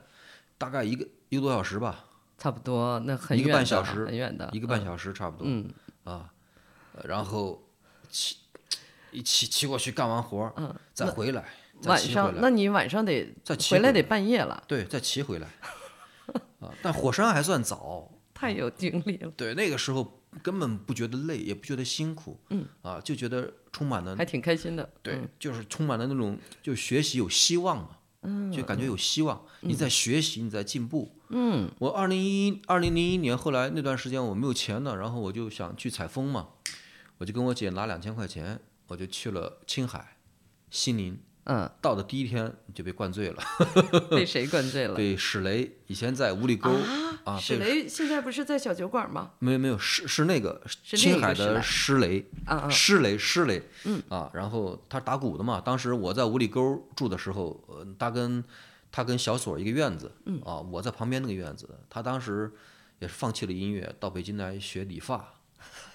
[0.59, 2.05] 大概一个一个多小时吧，
[2.37, 5.71] 差不多，那很远一个半小时很远的，一个半小时差不多，嗯，
[6.05, 6.33] 啊，
[6.95, 7.63] 呃然后
[8.11, 8.37] 骑
[9.13, 11.45] 一骑骑过去干完活儿，嗯，再回来，
[11.85, 15.49] 晚上那你晚上得再回来得半夜了，对，再骑回来，
[16.61, 24.89] 啊，但火山还算早，太有精力了，对，那个时候根本不觉得累，也不觉得辛苦，嗯，啊，就觉得充满了还挺开心的。
[25.03, 27.91] 对，嗯就是充满了那种就学习有希望嘛，
[28.23, 31.17] 嗯，就感觉有希望，你在学习，你在进步。
[31.29, 36.49] 嗯，我二零一二零零一年后来那段时间我没有钱了，然后我就想去采风嘛，
[37.19, 40.17] 我就跟我姐拿两千块钱，我就去了青海、
[40.71, 41.19] 西宁。
[41.47, 43.43] 嗯，到的第一天就被灌醉了，
[44.11, 44.95] 被谁灌醉了？
[44.95, 46.71] 被史雷以前在五里沟
[47.25, 49.33] 啊，史雷现在不是在小酒馆吗？
[49.39, 55.61] 没有没有是是那个青海的施雷啊啊，施雷施雷，嗯啊，然后他打鼓的嘛。
[55.61, 58.45] 当时我在五里沟住的时候，呃，他跟
[58.93, 61.69] 他跟小锁一个院子，嗯啊，我在旁边那个院子。
[61.89, 62.53] 他当时
[62.99, 65.35] 也是放弃了音乐，到北京来学理发，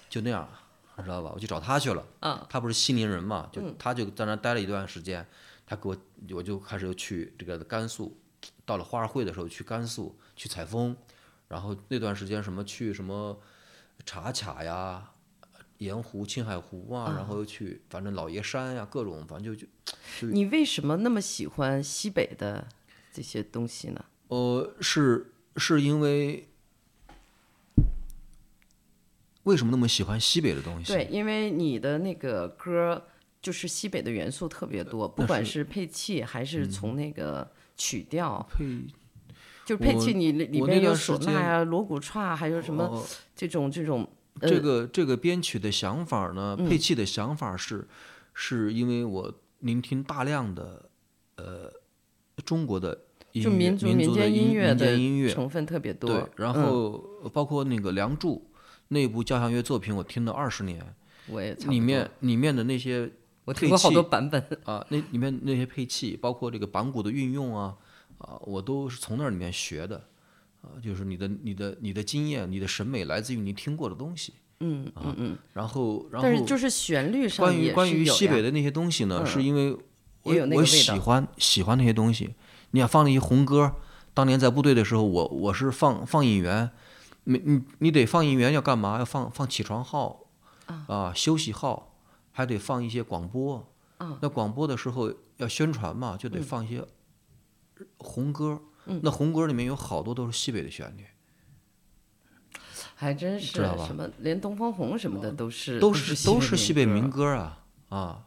[0.08, 0.48] 就那样，
[0.96, 1.30] 你知道吧？
[1.34, 2.04] 我就找他去了。
[2.20, 5.26] 啊，他不是西宁人嘛，就他就在那待了一段时间。
[5.64, 5.96] 他给我，
[6.32, 8.18] 我就开始去这个甘肃，
[8.66, 10.96] 到了花儿会的时候去甘肃去采风，
[11.50, 13.38] 然后那段时间什么去什么
[14.06, 15.10] 茶卡呀。
[15.80, 19.66] 盐湖、青海湖啊，然后又去，反正老爷山呀，各种，反正就
[20.20, 22.68] 就你为什么那么喜欢西北的
[23.10, 24.04] 这些东西呢？
[24.28, 26.46] 呃，是是因为
[29.44, 30.92] 为什么那么喜欢西北的东西？
[30.92, 33.06] 对，因为你的那个歌
[33.40, 38.84] 就是西北的元素特别多，不管是配器还是从那个曲调，配
[39.70, 43.06] 就是配器你里里我那边有唢呐呀、锣鼓串啊，还有什么哦
[43.36, 44.08] 这种这种
[44.40, 47.86] 呃这个这个编曲的想法呢，嗯配器的想法是，
[48.34, 50.90] 是因为我聆听大量的
[51.36, 51.70] 呃
[52.44, 52.98] 中国的
[53.32, 56.10] 就民族民间音乐的间音乐，成分特别多。
[56.10, 56.98] 对，然嗯后
[57.32, 58.34] 包括那个《梁祝》
[58.88, 60.84] 那部交响乐作品，我听了二十年，
[61.28, 63.12] 我也里面里面的那些配
[63.44, 64.44] 我听过好多器版本。
[64.64, 67.76] 啊，那里面那些配器，包括这个板鼓的运用啊，
[68.20, 70.08] 啊，我都是从那里面学的，
[70.62, 75.38] 啊，就是你的你的你的经验、你的审美来自于你听过的东西，嗯嗯嗯。
[75.54, 79.78] 然后然后但是就是旋律上关于关于西北的那些东西呢，是嗯因为
[80.24, 82.34] 我喜欢喜欢那些东西。
[82.72, 83.74] 你想放那些红歌，
[84.14, 86.70] 当年在部队的时候，我我是放放映员，
[87.24, 88.98] 你你你得放映员要干嘛？
[88.98, 90.26] 要放放起床号
[90.86, 91.96] 啊，休息号，
[92.30, 93.66] 还得放一些广播。
[94.20, 96.84] 那广播的时候要宣传嘛，就嗯得放一些
[97.98, 98.62] 红歌。
[99.02, 101.04] 那红歌里面有好多都是西北的旋律，
[102.96, 108.26] 还真是什么，连东方红什么的都是都是是都是西北民歌歌啊啊。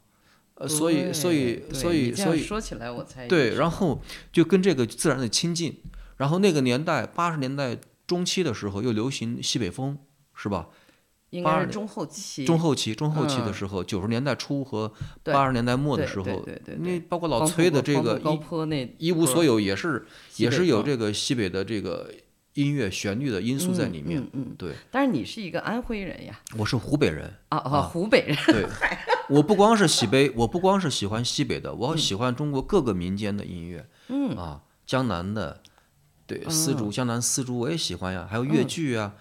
[0.56, 5.82] 呃，所以所以所以所以说起来我才对，然后就跟这个自然的亲近，
[6.18, 9.98] 然后那个年代八十年代中期的时候又流行西北风，
[10.36, 10.70] 是吧？
[11.34, 13.54] 应八中后期，中后期中后期的嗯。
[13.54, 14.92] 时候，九十年代初和
[15.24, 20.06] 八十年代末的时候，对对对那对包括老崔的这个一坡那一无所有也是
[20.38, 22.14] 也是有这个西北的这个
[22.54, 24.22] 音乐旋律的因素在嗯里面。
[24.22, 28.68] 嗯嗯对，但是你是一个安徽人呀，我是湖北人，啊啊，湖北人，对，
[29.28, 31.78] 我不光是西北，我不光是喜欢西北的，嗯。
[31.80, 34.38] 我喜欢中国各个民间的音乐，嗯。
[34.38, 35.62] 啊，江南的，
[36.28, 36.78] 对，丝嗯。
[36.78, 39.16] 竹，江南丝竹我也喜欢呀，还有越剧啊，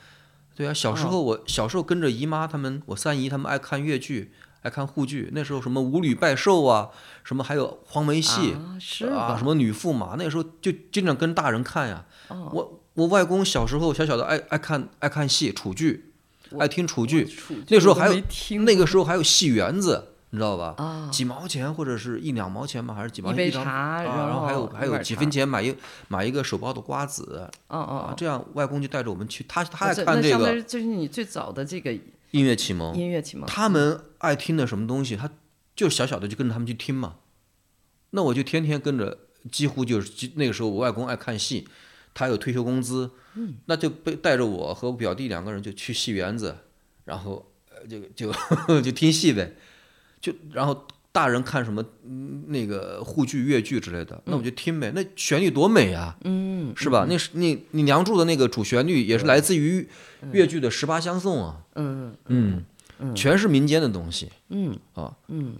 [0.55, 6.91] 对啊，小时候我小时候跟着姨妈他们，我三姨他们爱看越剧，爱看沪剧，那时候什么五女拜寿啊，
[7.25, 12.51] 什么还有黄梅戏啊是啊，什么女驸马，那时候就经常跟大人看呀，哦。
[12.53, 16.12] 我我外公小时候小小的爱爱看爱看戏楚剧，
[16.59, 17.55] 爱听楚剧，楚。
[17.69, 18.21] 那时候还有
[18.61, 20.75] 那个时候还有戏园子，你知道吧？
[20.79, 25.75] 啊几毛钱或者是一两毛钱吧，还是几毛钱张茶啊，然然后还有还有几分钱买一
[26.09, 31.92] 买一个手包的瓜子哦哦这样外公就带着我们去，他他哦爱看这个就是你最早的这个
[32.31, 35.31] 音乐启蒙，音乐启蒙，他们爱听的什么东西，他
[35.77, 37.16] 就小小的就跟着他们去听嘛。
[38.11, 39.18] 那我就天天跟着，
[39.51, 41.68] 几乎就是那个时候我外公爱看戏，
[42.14, 43.57] 他有退休工资，嗯。
[43.66, 46.57] 那就被带着我和我表弟两个人就去戏园子，
[47.05, 48.33] 然后呃就就
[48.83, 49.57] 就听戏呗，
[50.23, 57.05] 就然后大人看什么嗯那个沪剧、越剧之类的，那我就听呗，那旋律多美啊，嗯，是吧？
[57.07, 59.87] 那是你你梁祝的那个主旋律也是来自于
[60.33, 62.65] 越剧的十八相送啊，嗯嗯，
[63.15, 64.31] 全是民间的东西。
[64.49, 65.57] 嗯啊嗯，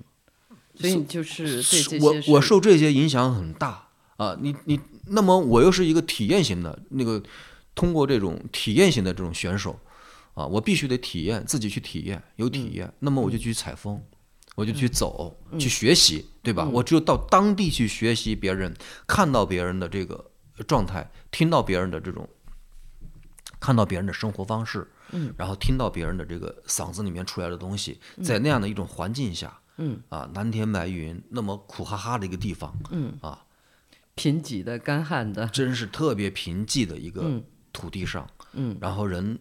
[0.77, 1.63] 所以就是
[2.01, 4.37] 我我受这些影响很大啊！
[4.41, 7.21] 你你，那么我又是一个体验型的那个，
[7.75, 9.79] 通过这种体验型的这种选手
[10.35, 14.01] 啊，我必须得体验，自己去体验，有体嗯验，那么我就去采风。
[14.55, 16.65] 我就去走，去学习，对吧？
[16.73, 18.75] 我只有到当地去学习别人，
[19.07, 20.31] 看到别人的这个
[20.67, 22.29] 状态，听到别人的这种，
[23.59, 30.01] 看到别人的生活方式，嗯，然后听到别人的这个嗓子里面出来的东西，在那样的一种环境下，嗯。
[30.11, 33.17] 啊，蓝天白云，那么苦哈哈的一个地方，嗯。
[33.23, 33.45] 啊，
[34.15, 37.43] 贫瘠的、干旱的，真是特别贫瘠的一个嗯。
[37.73, 38.77] 土地上，嗯。
[38.81, 39.39] 然后人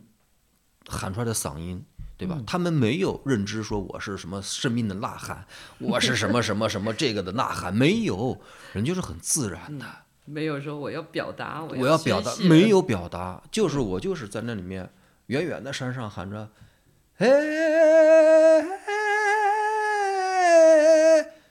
[0.88, 1.84] 喊出来的嗓音，
[2.22, 2.40] 对吧？
[2.46, 5.44] 他们没有认知说我是什么生命的呐喊，
[5.82, 8.40] 我是什么什么什么这个的呐喊，没有，
[8.74, 9.86] 人就是很自然的。
[10.26, 14.88] 没有说我要表达，我要要表达没有表达，就是我就是在那里面
[15.26, 16.48] 远远的山上喊着，
[17.18, 17.28] 哎，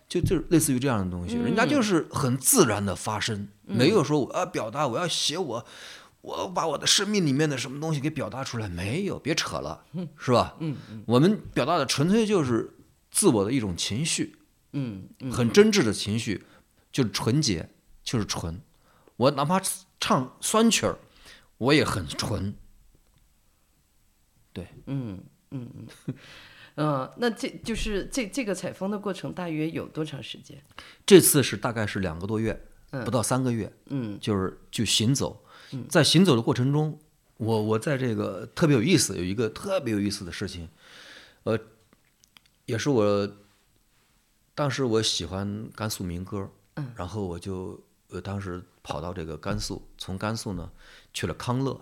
[0.09, 5.67] 就就类似于这样的东西，人家就是很自然的发声，没有说我要表达，我要写我。
[6.23, 9.85] 我把我的生命里面的什么东西给表达出来，没有，别扯了，
[10.19, 10.57] 是吧？
[10.61, 12.77] 嗯，我们表达的纯粹就是
[13.11, 14.37] 自我的一种情绪，
[14.73, 15.33] 嗯嗯。
[15.33, 16.45] 很真挚的情绪，
[16.93, 17.71] 就是纯洁，
[18.03, 18.61] 就是纯。
[19.17, 19.61] 我哪怕
[19.99, 20.99] 唱酸曲儿，
[21.59, 22.55] 我也很纯。
[24.53, 26.15] 对，嗯嗯嗯，
[26.75, 30.63] 呃，那这就是这这个采风的过程大约有多长时间？
[31.07, 32.67] 这次是大概是两个多月，
[33.05, 34.19] 不到三个月，嗯。
[34.21, 35.45] 就是就行走，
[35.89, 36.99] 在行走的过程中，
[37.37, 40.69] 我我在这个特别有意思，有一个特别有意思的事情，
[41.45, 41.59] 呃，
[42.67, 43.31] 也是我
[44.55, 50.71] 当时我喜欢甘肃民歌，嗯然后我就呃当时跑到这个甘肃，从甘肃呢
[51.13, 51.81] 去了康乐。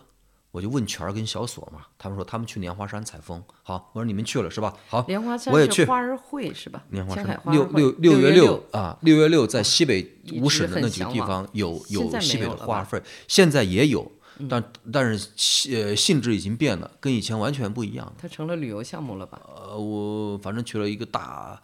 [0.51, 3.43] 我就问全儿跟小锁嘛，他们说他们去莲花山采风。
[3.63, 4.75] 好，我说你们去了是吧？
[4.89, 6.83] 好，莲花山我也去花儿会是吧？
[6.91, 14.11] 莲花山六六六月六啊，六月六在西北五省的那几个地方有有西北的花卉，现在也有，
[14.49, 18.15] 但但是性呃性质已经变了，跟以前完全不一样了。
[18.17, 19.41] 它成了旅游项目了吧？
[19.47, 21.61] 呃，我反正去了一个大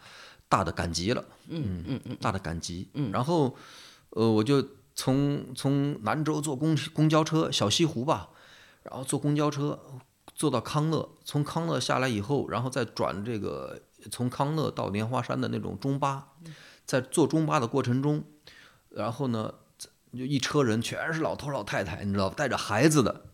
[0.48, 3.56] 大的赶集了，嗯嗯嗯大的赶集，然后
[4.10, 4.62] 呃我就
[4.94, 8.28] 从从兰州坐公公交车小西湖吧，
[8.84, 9.78] 然后坐公交车
[10.34, 16.28] 坐到康乐，从康乐下来以后，然后再转这个从康乐到莲花山的那种中巴，
[16.86, 18.24] 在坐中巴的过程中，
[18.90, 19.52] 然后呢
[20.12, 23.26] 就一车人全是老头老太太，你知道吧，带着孩子的。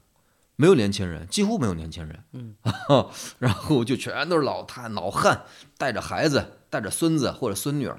[0.56, 2.22] 没有年轻人，几乎没有年轻人。
[2.32, 2.54] 嗯，
[3.40, 5.46] 然后就全都是老太老汉，
[5.78, 7.98] 带着孩子，带着孙子或者孙女儿，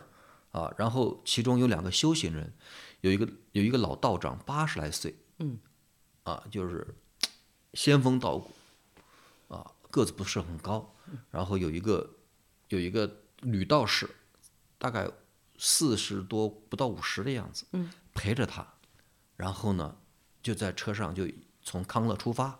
[0.52, 2.54] 啊，然后其中有两个修行人，
[3.02, 5.58] 有一个有一个老道长，八十来岁，嗯，
[6.22, 6.96] 啊，就是
[7.74, 8.52] 仙风道骨，
[9.48, 10.94] 啊，个子不是很高，
[11.30, 12.10] 然后有一个
[12.70, 14.10] 有一个女道士，
[14.78, 15.10] 大概
[15.58, 18.68] 四十多不到五十的样子，嗯，陪着他，
[19.38, 19.96] 然后呢，
[20.44, 21.28] 就在车上就
[21.62, 22.60] 从康乐出发，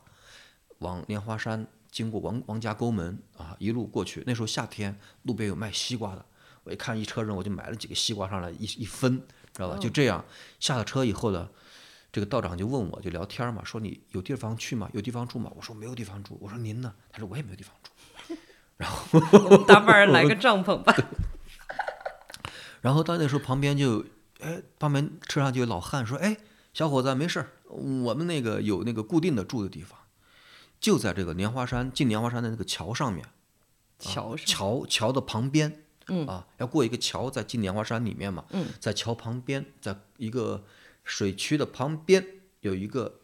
[0.80, 4.24] 往莲花山，经过王王家沟门啊，一路过去。
[4.26, 6.26] 那时候夏天，路边有卖西瓜的，
[6.64, 9.18] 我一看一车人，我就买了几个西瓜上来一一分，
[9.54, 9.78] 知道吧？
[9.78, 10.24] 就这样
[10.60, 11.50] 下了车以后呢，
[12.12, 14.90] 这个道长就问我，就聊天嘛，说你有地方去吗？
[14.94, 15.52] 有地方住吗？
[15.56, 16.38] 我说没有地方住。
[16.42, 16.94] 我说您呢？
[17.10, 18.36] 他说我也没有地方住。
[18.78, 20.94] 然后大半人来个帐篷吧。
[22.82, 24.04] 然后到那时候旁边就，
[24.40, 26.36] 哎，旁边车上就有老汉说，哎，
[26.74, 30.00] 小伙子没事儿，我们那个有那个固定的住的地方，
[30.80, 33.24] 就在这个莲花山进莲花山的那个桥上面，
[34.00, 40.66] 桥上，桥桥的旁边，嗯啊，要过一个桥再进莲花山里面嘛，嗯，在桥旁边，在一个
[41.04, 42.26] 水渠的旁边
[42.62, 43.22] 有一个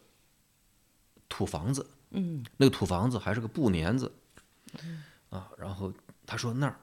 [1.28, 4.12] 土房子，嗯，那个土房子还是个布帘子，
[5.30, 5.92] 啊，然后
[6.26, 6.80] 他说那儿，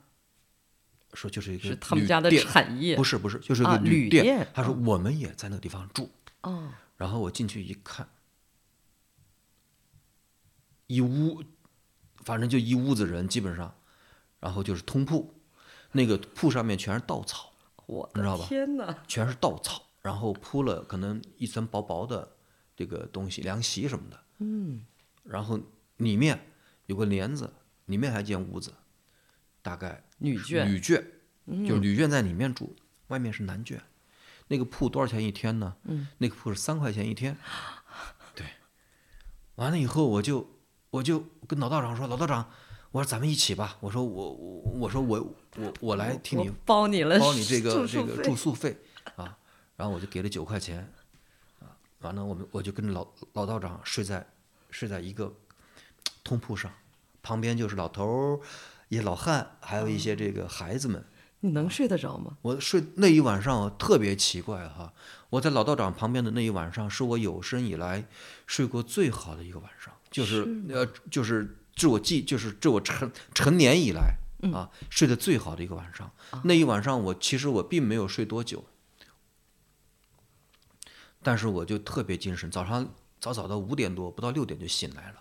[1.14, 3.04] 说就是一个是他们家的店产业不。
[3.04, 3.92] 是不是，就是一啊个店。
[3.92, 6.10] 旅店他说我们也在那个地方住，
[6.42, 8.08] 哦，然后我进去一看，
[10.88, 11.44] 一屋，
[12.24, 13.76] 反正就一屋子人，基本上，
[14.40, 15.34] 然后就是通铺，
[15.92, 17.52] 那个铺上面全是稻草，
[17.86, 19.04] 我你知道吧的天哪！
[19.08, 22.36] 全是稻草，然后铺了可能一层薄薄的
[22.76, 24.86] 这个东西，凉席什么的，嗯，
[25.24, 25.60] 然后
[25.98, 26.40] 里面
[26.86, 27.52] 有个帘子，
[27.88, 28.72] 里面还一间屋子，
[29.64, 31.04] 大概女眷女眷，
[31.68, 32.76] 就女眷在里面住，
[33.08, 33.80] 外面是男眷。
[34.48, 35.76] 那个铺多少钱一天呢？
[35.86, 37.36] 嗯，那个铺是三块钱一天。
[38.36, 38.46] 对，
[39.56, 40.48] 完了以后我就
[40.92, 42.52] 我就跟老道长说，老道长，
[42.92, 43.76] 我说咱们一起吧。
[43.80, 48.78] 我说我我我说我我我来替你包你了，包你这个这个住宿费
[49.18, 49.36] 啊，
[49.76, 50.92] 然后我就给了九块钱，
[51.60, 54.26] 啊，完了我们我就跟着老老道长睡在
[54.70, 55.34] 睡在一个
[56.24, 56.72] 通铺上，
[57.22, 58.40] 旁边就是老头儿、
[58.90, 61.04] 一些老汉，还有一些这个孩子们。
[61.42, 62.38] 你能睡得着吗？
[62.42, 64.92] 我睡那一晚上特别奇怪哈，
[65.30, 68.08] 我在老道长旁边的那一晚上是我有生以来
[68.48, 74.16] 睡过最好的一个晚上，就是呃就是自我记就是自我成成年以来
[74.54, 76.10] 啊睡得最好的一个晚上。
[76.46, 78.66] 那一晚上我其实我并没有睡多久，
[81.26, 82.88] 但是我就特别精神，早上
[83.20, 85.20] 早早的五点多不到六点就醒来了，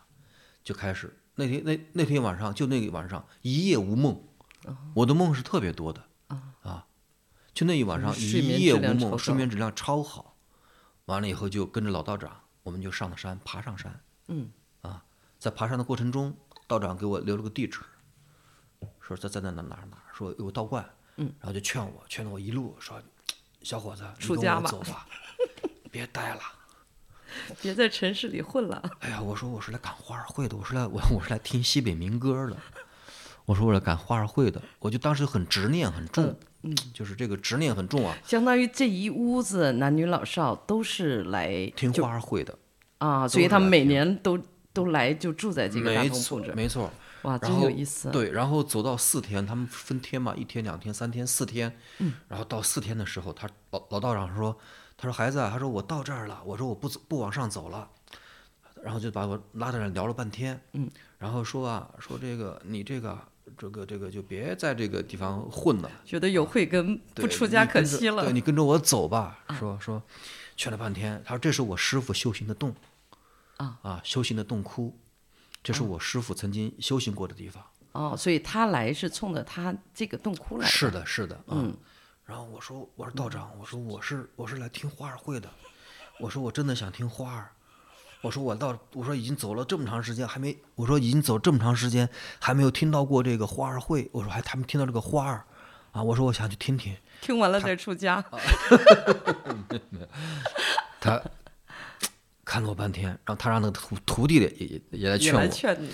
[0.63, 4.23] 就开始那天那那天晚上就那个晚上一夜无梦，
[4.93, 6.05] 我的梦是特别多的
[6.61, 6.87] 啊，
[7.55, 10.37] 就那一晚上一夜无梦，睡眠质量超好。
[11.07, 13.99] 完了以后就跟着老道长，我们就上了山，爬上山。
[14.29, 14.51] 嗯，
[14.83, 15.03] 啊，
[15.39, 16.37] 在爬山的过程中，
[16.67, 17.81] 道长给我留了个地址，
[19.01, 20.85] 说在在那哪哪哪，说有个道观。
[21.17, 23.01] 嗯，然后就劝我，劝了我一路说，
[23.63, 25.07] 小伙子，你跟出家吧我走吧，
[25.95, 26.41] 别待了。
[27.63, 28.83] 别在城市里混了。
[28.99, 32.57] 哎呀，我说我是来赶花儿会的，我是来我我是来听西北民歌的，
[33.45, 42.59] 我说我来赶花儿会的，我就当时很执念很重，嗯，就是这个执念很重啊，相当于这一屋子男女老少都是来听花儿会的，
[42.99, 44.37] 啊，所以他们每年都
[44.73, 46.49] 都来就住在这个大没通铺这儿。
[46.49, 46.91] 错没错。
[47.23, 48.11] 哇，真有意思。
[48.11, 51.75] 对，然后走到四天，他们分天嘛，一天、两天、三天、四天。
[51.99, 52.13] 嗯。
[52.29, 54.59] 然后到四天的时候，他老老道长说
[55.05, 57.87] ：“他说孩子啊，他说我到这儿了，我说我不走不往上走了。”
[58.83, 60.59] 然后就把我拉在那儿聊了半天。
[60.73, 60.91] 嗯。
[61.19, 63.19] 然后说啊，说这个你这个
[63.59, 68.33] 这个这个就别在这个地方混了，觉得有慧根，不出家可惜了对。
[68.33, 69.41] 你跟着我走吧。
[69.59, 70.03] 说说，
[70.57, 72.75] 劝了半天，他说这是我师傅修行的洞。
[73.59, 74.99] 啊啊，修行的洞窟，
[75.63, 77.63] 这是我师傅曾经修行过的地方。
[77.93, 80.71] 哦，所以他来是冲着他这个洞窟来的。
[80.71, 81.77] 是的，是的，嗯。
[82.27, 85.49] 然后我说，我说道长，我说我是我是来听花儿会的，
[86.19, 87.51] 我说我真的想听花儿，
[88.23, 92.09] 我说我到我说已经走了这么长时间，还没我说已经走这么长时间，
[92.39, 95.45] 还没有听到过这个花儿会，我说还他们听到这个花儿，
[95.93, 96.97] 啊，我说我想去听听。
[97.21, 98.17] 听完了再出家。
[98.17, 98.27] 啊
[101.01, 101.23] 他
[102.45, 105.91] 看了我半天，然后他让那个徒徒弟的也也也来也来劝我，劝你。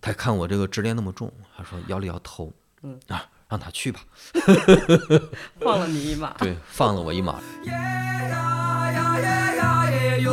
[0.00, 2.50] 他看我这个执念那么重，他说摇了摇头，
[2.82, 4.00] 嗯啊，让他去吧，
[5.60, 6.32] 放了你一马。
[6.38, 7.34] 对，放了我一马。
[7.64, 10.32] 耶呀呀耶呀耶哟，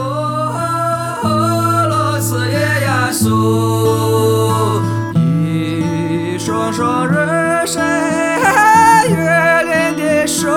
[1.89, 4.81] 罗斯耶呀苏，
[5.13, 10.49] 一双双日晒月亮的手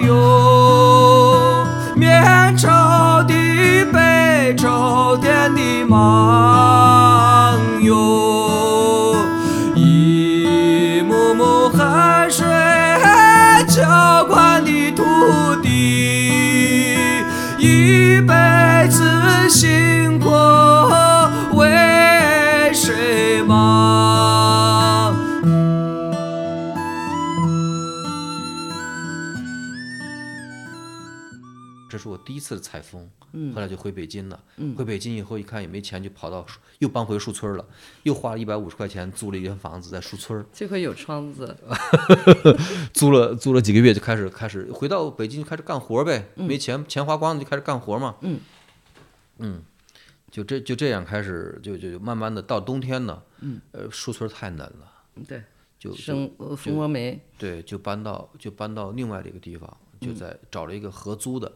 [0.00, 6.00] 哟，面朝地背朝天的漫
[19.50, 20.30] 子辛苦
[21.56, 25.12] 为谁忙？
[31.90, 33.10] 这是我第一次采风，
[33.52, 34.38] 后来就回北京了。
[34.76, 36.46] 回北京以后一看也没钱，就跑到
[36.78, 37.64] 又搬回树村了，
[38.04, 41.56] 又花了一百五十块钱租了一间房子在树村儿，这回有窗子，
[42.94, 48.14] 租了租了几个月就开始开始回到北京就开始干活呗，没钱钱花光了就开始干活嘛。
[48.20, 48.40] 嗯嗯
[50.30, 53.20] 就这就这样开始就就就慢慢的到冬天呢，
[53.72, 54.92] 呃树村太冷了，
[55.26, 55.42] 对，
[55.76, 61.50] 就就生呃蜂窝煤，对就搬到就搬到另外的一个地方，就在找了一个合租的，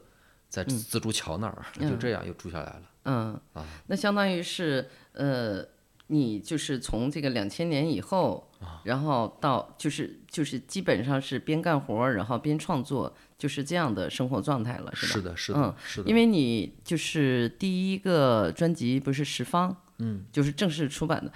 [0.49, 2.83] 在自助桥那儿，就这样又住下来了。
[3.05, 3.65] 嗯，啊。
[3.87, 5.65] 那相当于是呃，
[6.09, 8.83] 你就是从这个两千年以后，啊。
[8.85, 13.15] 然后到就是就是基本上是边干活然后边创作，
[13.45, 15.13] 就是这样的生活状态了，是吧？
[15.13, 16.09] 是的，是的，嗯是的。
[16.09, 21.31] 因为你就是第一个专辑不是十方，嗯，就是正式出版的，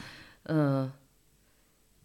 [0.44, 0.90] 呃，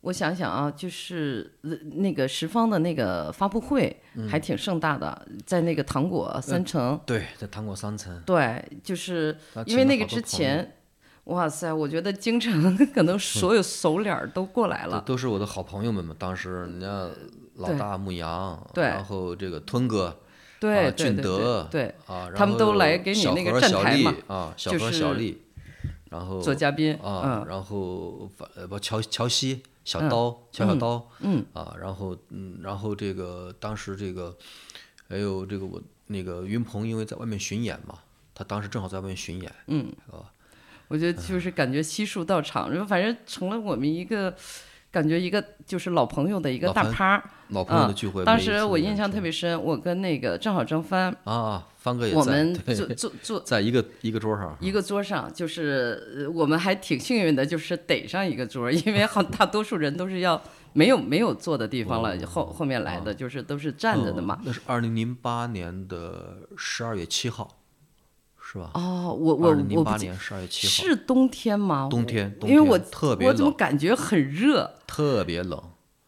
[0.01, 9.37] 我想想啊，就是呃那个十方的那个发布会嗯还挺盛大的，在那个糖果三城，对，在糖果三层，对，就是
[9.67, 10.75] 因为那个之前，
[11.25, 16.13] 哇塞，我觉得京城 可能所有熟脸儿都过来这了，都是我的好朋友们嘛。
[16.19, 17.09] 当时人家
[17.55, 20.19] 老大牧羊，对然后这个吞哥，
[20.59, 25.41] 对啊俊德对，啊，然他们都后来给你小那个站何小丽台嘛啊，小就何小丽，
[26.09, 28.29] 然后做嘉宾，啊，嗯然后
[28.67, 34.35] 不乔乔西小嗯刀乔小刀，嗯啊，然后嗯，然后这个当时这个
[35.07, 37.99] 还有这个我那个云鹏，因为在外面巡演嘛，
[38.35, 39.91] 他当时正好在外面巡演，嗯，
[40.93, 44.31] 我觉得就是感觉悉数到场，然后反正成了我们一个
[44.91, 47.19] 感觉一个就是老朋友的一个大趴。
[47.47, 48.23] 老朋友的嗯聚会。
[48.23, 60.39] 当时我印象特别深，我跟那个正好张帆，啊啊，帆哥也在我们坐坐坐在一个一个桌上，一个桌上，就是呃我们还挺幸运的，就是逮上一个桌，因为好大多数人都是要
[60.73, 64.37] 没有没有坐的地方了，后后面来的就是都是站着的嘛。
[64.41, 67.62] 嗯那是二零零八年的十二月七号，
[68.53, 68.69] 是吧？
[68.75, 71.87] 哦，我我我不记八年十二月七号，是冬天吗？
[71.89, 75.59] 冬天冬因为我特别我怎么感觉很热特别冷，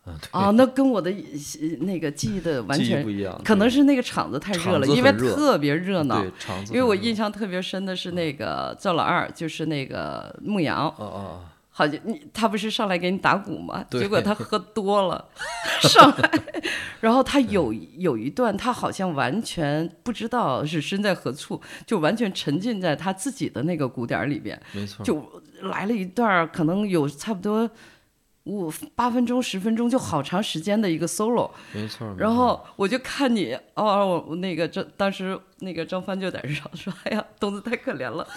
[0.05, 0.51] 嗯，对，啊？
[0.51, 6.31] 那跟我的呃那个记忆的完全不一样，可能是那个场子太热了，因为特别热闹对。
[6.37, 11.39] 场子因为我印象特别深的是那个赵老二，就是那个牧羊，啊啊啊，
[11.77, 13.83] 好像你他不是上来给你打鼓吗？
[13.91, 15.27] 结果他喝多了，
[15.83, 16.31] 上来，
[17.01, 25.21] 然后他有有一段，他好像完全不知道是身在何处，就完全沉浸在他自己的那个鼓点儿里边，没错，就
[25.63, 27.69] 来了一段，可能有差不多
[28.45, 31.51] 五八分钟、十分钟，就好长时间的一个 solo。
[31.73, 32.07] 没错。
[32.13, 38.27] 没然后我就看你，哦，我那个张当时那个张帆就在这上说：“哎呀，东子太可怜了，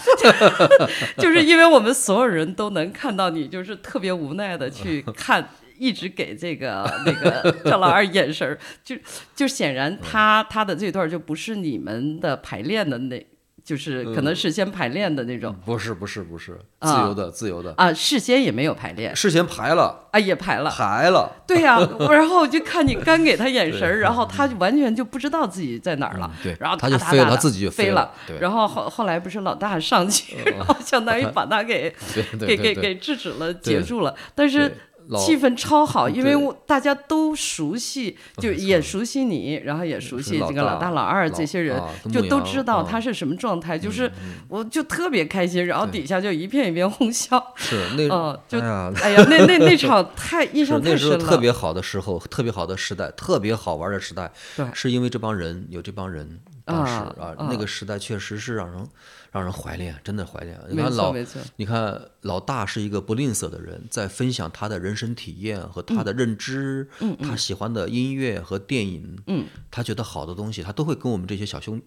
[1.18, 5.48] 就是因为我们所有人都能看到你，就是特别无奈的去 看。”
[5.80, 8.96] 一直给这个那个赵老二眼神儿，就
[9.36, 13.26] 就显然他他的这段就不是你们的排练的那，
[13.68, 15.54] 就是可能事先排练的那种。
[15.66, 17.04] 不是不是不是自啊。
[17.06, 19.14] 由的自由的，啊，事先也没有排练。
[19.14, 28.38] 事先排了啊，也排了，排了，对呀、我然后我就看你干给他眼神儿，然后他就完全就不知道自己在哪儿了，然后他就飞了飞飞了对。
[28.38, 31.94] 然后后后来不是老大上去，然后相当于把他给
[32.40, 34.78] 给给给制止了，对截住了，但是对。
[35.08, 41.80] 老气氛超好，因为我大家都熟悉，就也熟悉你，然后也熟悉这个老大、老二这些人
[42.12, 44.10] 就都知道他是什么状态，就是
[44.48, 48.60] 我就特别开心，然后底下就一片一片哄笑，是那嗯，就
[49.02, 54.66] 哎呀那那那场太 印是象太那时候深了，特别好的时候，特别好的时代，特别好玩的时代，对。
[54.74, 58.86] 是因为这帮人有这帮人，当时啊那个时代确实是让人
[59.30, 60.58] 让人怀念，真的怀念。
[60.70, 61.14] 你看老
[61.56, 66.88] 你看老大是一个不吝啬的人，在分享他的人生体验和他的认知，
[67.20, 71.80] 他喜欢的音乐和电影，嗯他觉得好的东西，他都会跟我们这些小兄，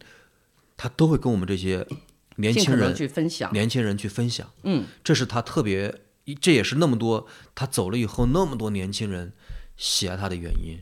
[0.77, 1.87] 他都会跟我们这些
[2.35, 4.49] 年轻人去分享，年轻人去分享。
[4.63, 6.01] 嗯，这是他特别，
[6.39, 9.33] 这也是那么多他走了以后那么多年轻人
[9.77, 10.79] 喜爱他的原因。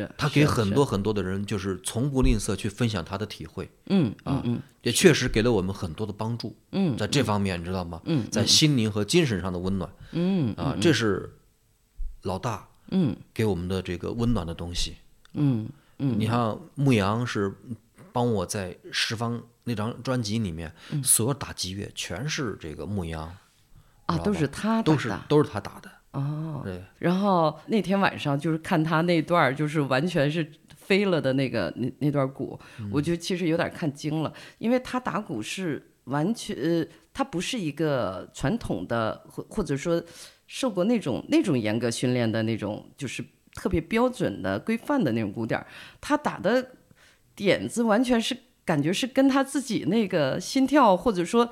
[0.00, 4.42] 是他给很多很多的人就是从不吝啬去分享他的体会，嗯啊
[4.82, 6.54] 也确实给了我们很多的帮助。
[6.72, 8.00] 嗯在这方面你知道吗？
[8.04, 11.34] 嗯在心灵和精神上的温暖嗯啊，这是
[12.22, 14.94] 老大嗯给我们的这个温暖的东西。
[15.32, 15.68] 嗯
[15.98, 17.52] 嗯你看牧羊是
[18.12, 20.72] 帮我在十方那张专辑里面，
[21.02, 23.34] 所有打击乐全是这个牧羊，
[24.06, 25.90] 啊，都是他都是都是他打的。
[26.14, 26.62] 哦。
[26.64, 32.58] 对，然后那天晚上就是看他那段儿，就是完全是飞了的那个那那段鼓，
[32.90, 40.02] 我就其实有点看惊了，因为他打鼓是完全呃，他不是一个传统的或或者说
[40.46, 45.66] 受过那种那种严格训练的那种，就是特别标准的规范的那种鼓点儿，
[46.00, 46.66] 他打的
[47.34, 51.50] 点子完全是感觉是跟他自己那个心跳或者说。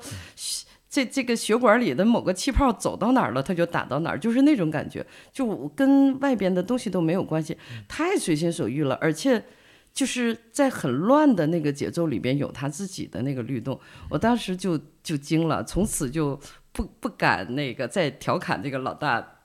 [0.93, 9.43] 这这个血管里的某个气泡走到哪儿了，他就打到哪儿，就是那种感觉，就跟外边的东西都没有关系，太随心所欲了，而且
[9.91, 13.79] 就是在很乱的那个节奏里边有他自己的那个律动，
[14.11, 16.39] 我当时就就惊了，从此就
[16.71, 19.39] 不不敢那个再调侃这个老大。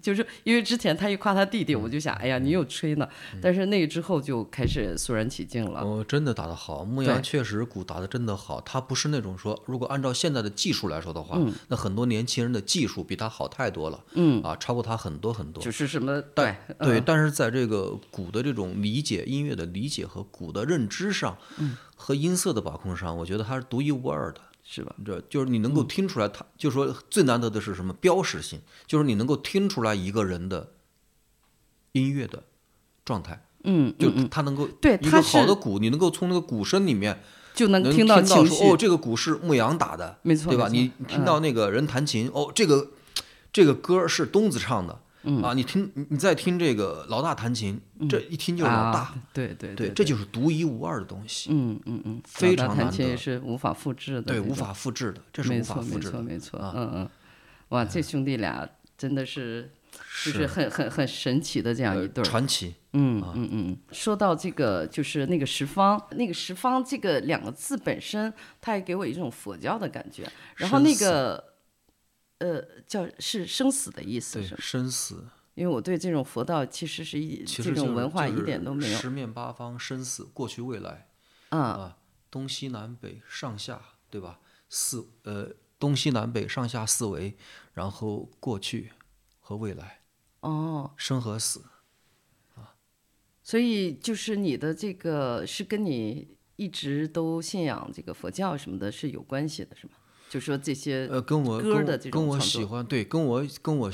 [0.00, 3.08] 就是因为之前他一夸他弟弟，我就想，哎呀，你又吹呢。
[3.40, 5.80] 但是那之后就开始肃然起敬了。
[5.80, 8.60] 哦，真的打得好，牧羊确实鼓打得真的好。
[8.60, 11.38] 他不是那种说，如果按照现在的技术来说的话，
[11.68, 15.62] 那很多年轻人的技术比他好太多了，嗯，啊，超过他很多很多。
[15.62, 24.40] 就是什么对对，嗯但是在这个鼓的这种理解、音乐的理解和鼓的认知上，嗯和音色的把控上，我觉得他是独一无二的。
[24.74, 24.94] 是吧？
[25.04, 30.72] 这就是你能嗯够听出来，他就说最难得的是什么标识性，就是你能够听出来一个人的
[31.92, 32.42] 音乐的
[33.04, 37.22] 状态，嗯，就他能够对他一个好的鼓，你能够从那个鼓声里面
[37.54, 38.56] 就能能听到情绪。
[38.56, 40.68] 说哦，这个鼓是牧羊打的，没错对吧？
[40.68, 42.90] 你听到那个人弹琴，哦，这个
[43.52, 45.42] 这个歌是东子唱的，嗯。
[45.42, 57.10] 啊，你听你你再听这个老大弹琴，这一听就是老大啊，，对对对，对，这就是独一无二的东西，嗯嗯嗯，非常难得是无法复制的对，无法复制的，这是无法复制的，错没错，啊嗯嗯，
[57.70, 59.70] 哇，这兄弟俩真的是
[60.24, 62.24] 就是很很很神奇的这样一呃对儿。
[62.24, 63.32] 传奇，嗯啊。
[63.34, 70.24] 嗯嗯，说到这个，就是那个十方，那个十方这个两个字本身，它也给我一种佛教的感觉。
[70.56, 71.42] 然后那个，
[72.38, 74.56] 呃，叫是生死的意思对是？
[74.58, 78.98] 生死，因为我对这种佛道其实是一这种文化一点都没有。
[78.98, 81.08] 十面八方，生死，过去未来
[81.50, 81.98] 啊，啊，
[82.30, 83.80] 东西南北上下，
[84.10, 84.40] 对吧？
[84.68, 87.36] 四呃，东西南北上下四维，
[87.72, 88.90] 然后过去
[89.38, 90.02] 和未来，
[90.40, 91.64] 哦，生和死。
[93.46, 99.92] 所以就是你的这个是跟你一直都信仰这个佛教什么的是有关系的，是吗？
[100.34, 103.88] 就说这些，呃，跟我歌的这种跟我喜欢，对，跟我跟我，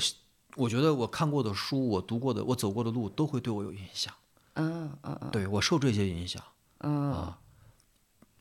[0.55, 4.11] 我觉得我看过的书，我读过的，我走过的路，都会对我有影响。
[4.55, 6.41] 嗯嗯嗯对我受这些影响，
[6.79, 7.37] 嗯啊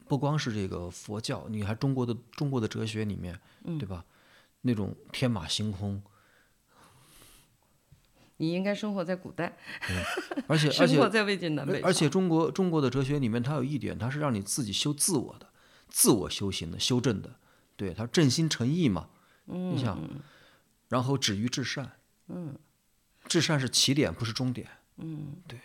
[0.08, 4.02] 不光是这个佛教，你还中国的中国的哲学里面，嗯对吧？
[4.62, 6.02] 那种天马行空，
[8.38, 9.58] 你应该生活在古代，
[10.46, 11.80] 而且 而生活且在魏晋南北。
[11.82, 15.48] 而且中国中国的哲学里面，它有一点，它是让你自己修自我的、
[15.90, 17.36] 自我修行的、修正的，
[17.80, 19.08] 对，他正心诚意嘛。
[19.46, 19.98] 嗯你想，
[20.90, 21.90] 然后止于至善，
[22.28, 22.54] 嗯，
[23.26, 24.68] 至善是起点，不是终点。
[24.98, 25.58] 嗯，对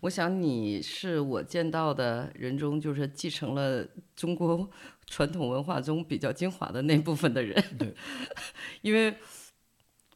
[0.00, 3.86] 我想你是我见到的人中，就是继承了
[4.16, 4.70] 中国
[5.06, 7.62] 传统文化中比较精华的那部分的人。
[7.78, 7.94] 对，
[8.80, 9.14] 因为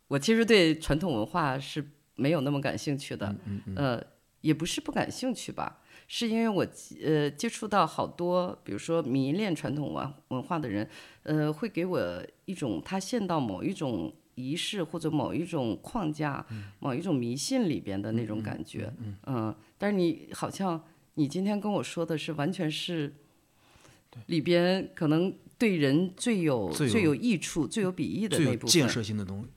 [0.09, 4.07] 我其实对传统文化是没有那么感兴趣的，嗯嗯呃，
[4.41, 6.67] 也不是不感兴趣吧，是因为我
[7.05, 10.89] 呃接触到好多，比如说迷恋传统文文化的人，
[11.23, 16.45] 呃，会给我一种他陷到某一种仪式或者某一种框架、
[16.81, 18.91] 某一种迷信里边的那种感觉，
[19.27, 20.83] 嗯但是你好像
[21.15, 23.15] 你今天跟我说的是完全是
[24.27, 29.49] 里边可能对人最有最有益处、最有裨益的那部分，设性的东西。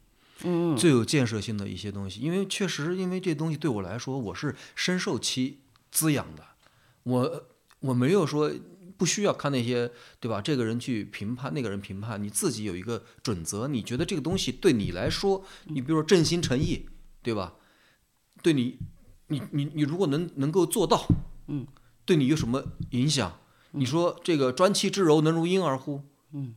[0.43, 5.59] 嗯，最有建设性的一些东西，因为确实，因为这东西对我来说，我是深受其
[5.91, 6.43] 滋养的。
[7.03, 7.45] 我
[7.81, 8.51] 我没有说
[8.97, 10.39] 不需要看那些，对吧？
[10.41, 16.87] 这个人去评判，那个人评判，你自己有一个准则，你觉得这个东西对你来说，你比如说正心诚意，
[17.21, 17.55] 对吧？
[18.43, 18.77] 对你，
[19.27, 21.07] 你你你如果能能够做到，
[21.47, 21.65] 嗯，
[22.05, 23.39] 对你有什么影响？
[23.71, 26.03] 你说这个专气之柔能如婴儿乎？
[26.33, 26.55] 嗯，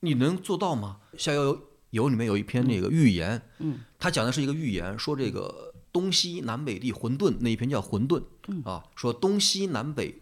[0.00, 1.00] 你能做到吗？
[1.18, 1.58] 《逍遥
[1.90, 8.24] 游》里面有一篇那个寓言，嗯，他讲的是一个寓言，说这个东西南北地混沌那一篇叫混沌，
[8.64, 10.20] 啊，说东西南北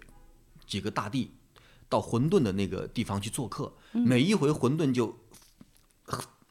[0.66, 1.32] 几个大地
[1.88, 5.16] 到混沌的那个地方去做客，每一回混沌就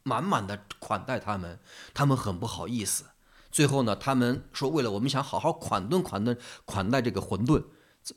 [0.01, 1.59] 满满的款待他们，
[1.93, 3.05] 他们很不好意思。
[3.51, 7.63] 最后呢，他们说为了我们想好好款顿款顿款待这个混沌，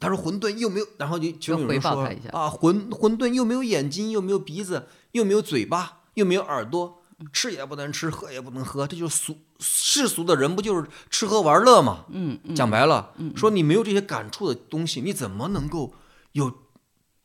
[0.00, 7.02] 他说混沌又没有，然后就就有人说啊，混混沌又没有眼睛，又没有鼻子，又没有嘴巴，又没有耳朵，
[7.32, 12.04] 吃也不能吃，喝也不能喝，这就是俗世俗的人不就是吃喝玩乐吗？
[12.08, 15.94] 嗯嗯讲白了，说你没有这些感触的东西，你怎么能够
[16.32, 16.52] 有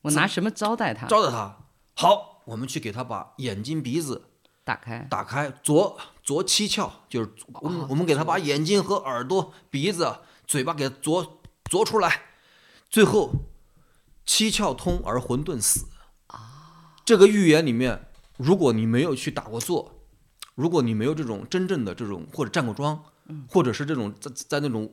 [0.02, 1.08] 我拿什么招待他？
[1.08, 1.58] 招待他。
[1.96, 4.24] 好，我们去给他把眼睛、鼻子
[4.64, 7.30] 打开，打开，左左七窍，就是
[7.62, 12.22] 我们、我们给他把眼睛和耳朵、鼻子、嘴巴给他啄啄出来，
[12.90, 13.32] 最后
[14.26, 15.88] 七窍通而混沌死。
[17.04, 18.09] 这个预言里面，
[18.40, 20.06] 如果你没有去打过坐，
[20.56, 23.04] 如果你没有这种真正的这种或者站过桩，
[23.50, 24.90] 或者是这种在在那种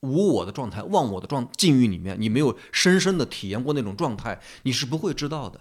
[0.00, 5.60] 无我的状态、忘我的状境遇里面，你没有深深的体验过那种状态，你是不会知道的。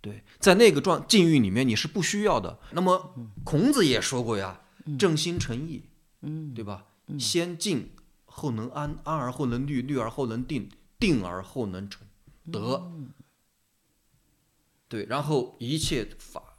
[0.00, 2.58] 对，在那个状境遇里面，你是不需要的。
[2.72, 4.62] 那么孔子也说过呀，
[4.98, 5.84] 正心诚意，
[6.22, 6.86] 嗯，对吧？
[7.18, 7.90] 先静
[8.24, 12.06] 后能安，安而后能虑，虑而后能定，定而后能成
[12.50, 12.90] 德。
[14.88, 16.56] 对，然后一切法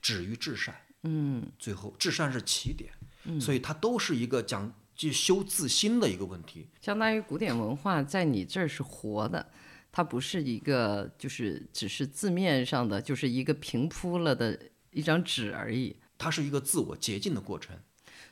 [0.00, 2.92] 止于至善，嗯，最后至善是起点，
[3.40, 6.68] 所以它都是一个讲就修自心的一个问题。
[6.80, 9.52] 相当于古典文化在你这儿是活的，
[9.92, 14.58] 它不是一个就是只是字面上的，就是一个平铺了的
[14.90, 15.96] 一张纸而已。
[16.16, 17.76] 它是一个自我洁净的过程。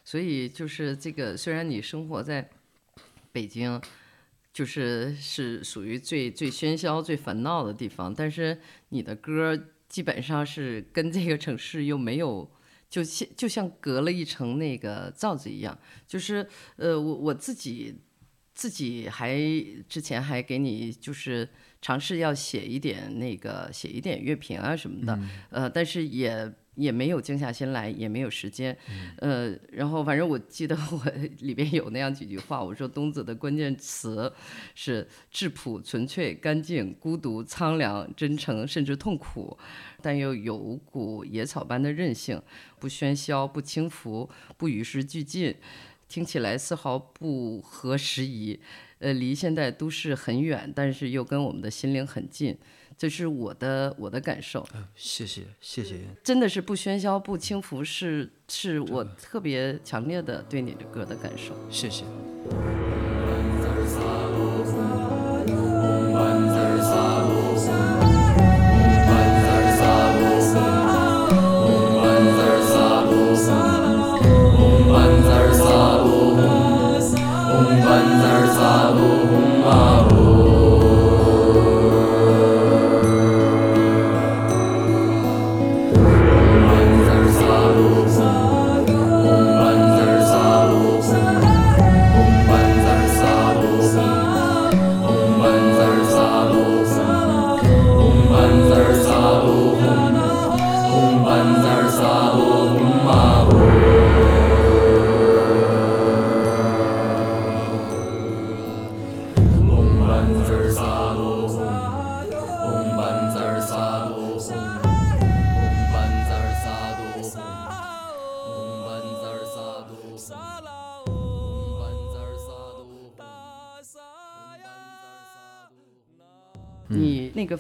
[0.04, 2.48] 所以就是这个，虽然你生活在
[3.32, 3.80] 北京，
[4.52, 12.50] 就是是属于最最喧嚣、最烦闹的地方，但是你的歌基本上是跟这个城市又没有，
[12.88, 15.78] 就像就像隔了一层那个罩子一样。
[16.06, 16.46] 就是
[16.76, 17.94] 呃，我我自己
[18.54, 19.38] 自己还
[19.88, 21.48] 之前还给你就是
[21.80, 25.18] 尝试要写一点那个写一点乐评啊什么的，
[25.50, 26.52] 呃，但是也。
[26.76, 28.76] 也没有静下心来，也没有时间，
[29.18, 31.04] 呃，然后反正我记得我
[31.40, 34.32] 里边有那样几句话，我说东子的关键词
[34.74, 39.58] 是质朴、纯粹、干净、孤独、苍凉、真诚，甚至痛苦，
[40.00, 42.40] 但又有股野草般的韧性，
[42.78, 45.56] 不喧嚣，不轻浮，不与时俱进，
[46.08, 48.60] 听起来丝毫不合时宜，
[49.00, 52.56] 呃，离现代都市很远，但是又跟我们的心灵很近。
[53.00, 54.62] 这是我的我的感受，
[54.94, 61.54] 谢谢谢谢，真的是不喧嚣不轻浮，是是我特别强烈的对你的歌的感受。
[61.70, 62.04] 谢谢。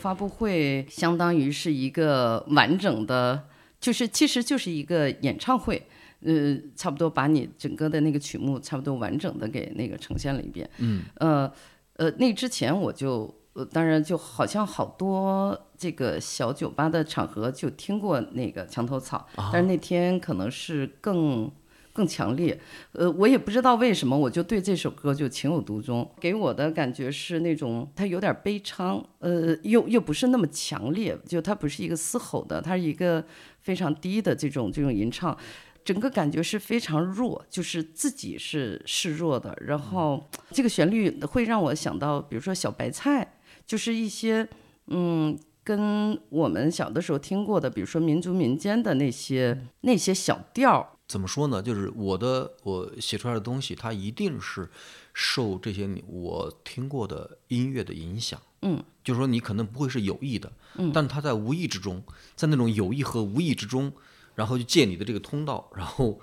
[0.00, 3.46] 发布会相当于是一个完整的，
[3.78, 5.86] 就是其实就是一个演唱会，
[6.22, 10.68] 呃，差不多把你整个的那个曲目差不多完整的给那个呈现了一遍。
[10.78, 11.52] 嗯，呃
[11.96, 21.52] 呃，那之前我就，呃，当然就好像好多这个小酒吧的场合就听过那个墙头草，但是那天可能是更。
[21.92, 22.58] 更强烈，
[22.92, 26.08] 呃，我也不知道为什么，我就对这首歌就情有独钟。
[26.20, 33.24] 给我的感觉是那种它有点悲怆，呃，又又不是那么强烈，就它不是一个嘶吼的，它是一个
[33.60, 35.36] 非常低的这种这种吟唱，
[35.84, 39.56] 整个感觉是非常弱，就是自己是示弱的。
[39.60, 43.34] 然后这个旋律会让我想到，比如说小白菜，
[43.66, 44.48] 就是一些
[44.86, 50.86] 嗯，跟我们小的时候听过的，比如说民族民间的那些那些小调儿。
[51.10, 51.60] 怎么说呢？
[51.60, 54.70] 就是我的我写出来的东西，它一定是
[55.12, 58.40] 受这些我听过的音乐的影响。
[58.62, 62.00] 嗯，就是说你可能不会是有意的，嗯，但它在无意之中，
[62.36, 63.92] 在那种有意和无意之中，
[64.36, 66.20] 然后就借你的这个通道，然后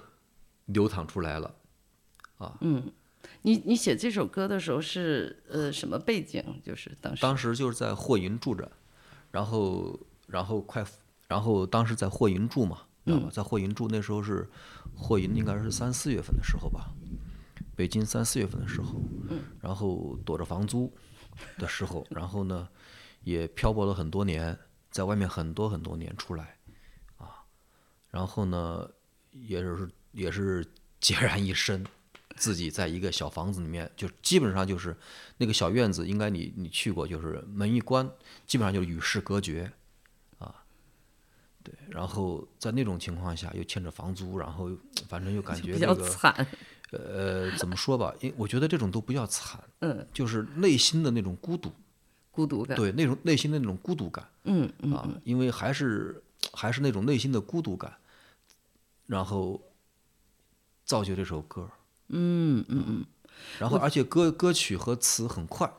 [0.67, 1.53] 流淌出来了。
[2.37, 2.89] 啊，嗯，
[3.41, 6.41] 你你写这首歌的时候是呃什么背景？
[6.63, 8.71] 就是当时当时就是在霍营住着，
[9.31, 10.85] 然后然后快，
[11.27, 12.83] 然后当时在霍营住嘛。
[13.07, 13.29] 知道吧？
[13.31, 14.47] 在霍营住那时候是
[14.95, 16.91] 霍营，应该是三四月份的时候吧，
[17.75, 19.01] 北京三四月份的时候，
[19.61, 20.93] 然后躲着房租
[21.57, 22.67] 的时候，然后呢
[23.23, 24.57] 也漂泊了很多年，
[24.91, 26.57] 在外面很多很多年出来，
[27.17, 27.43] 啊，
[28.09, 28.89] 然后呢
[29.31, 30.65] 也是也是
[30.99, 31.85] 孑然一身，
[32.35, 34.95] 自己在一个小房子里面，就基本上就是
[35.37, 38.09] 那个小院子，应该你你去过，就是门一关，
[38.45, 39.71] 基本上就是与世隔绝，啊，
[41.67, 44.71] 对，然后在那种情况下又欠着房租，然后
[45.09, 46.47] 反正又感觉比较这个惨。
[46.91, 51.69] 呃怎么说吧，因我觉得这种都不叫惨，嗯，就是内心的那种孤独，
[52.31, 52.77] 孤独感。
[52.77, 54.25] 对，那种内心的那种孤独感。
[54.45, 57.93] 嗯嗯啊，因为还是还是那种内心的孤独感，
[59.05, 59.61] 然后
[60.85, 61.69] 造就这首歌。
[62.07, 63.05] 嗯嗯嗯。
[63.59, 65.69] 然后，而且歌歌曲和词很快，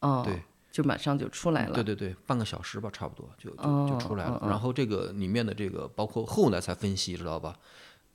[0.00, 0.42] 哦，对，
[0.74, 1.72] 就马上就出来了。
[1.72, 7.56] 对对对，半个小时吧，差不多就就哦就出来了然后这个里面的这个，包括后来才分析，知道吧？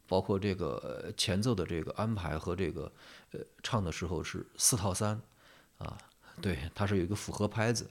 [0.06, 2.92] 包括这个呃前奏的这个安排和这个
[3.32, 5.18] 呃唱的时候是四套三
[5.78, 5.98] 啊，
[6.42, 7.90] 对，它是有一个复合拍子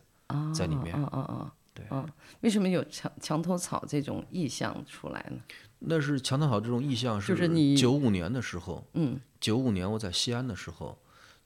[0.54, 0.94] 在里面。
[0.98, 1.50] 嗯嗯嗯。
[1.72, 2.06] 对嗯，
[2.40, 5.40] 为什么有墙墙头草这种意象出来呢？
[5.78, 10.98] 那是墙头草这种意向就是你九五年的时候，嗯九五年我在西安的时候，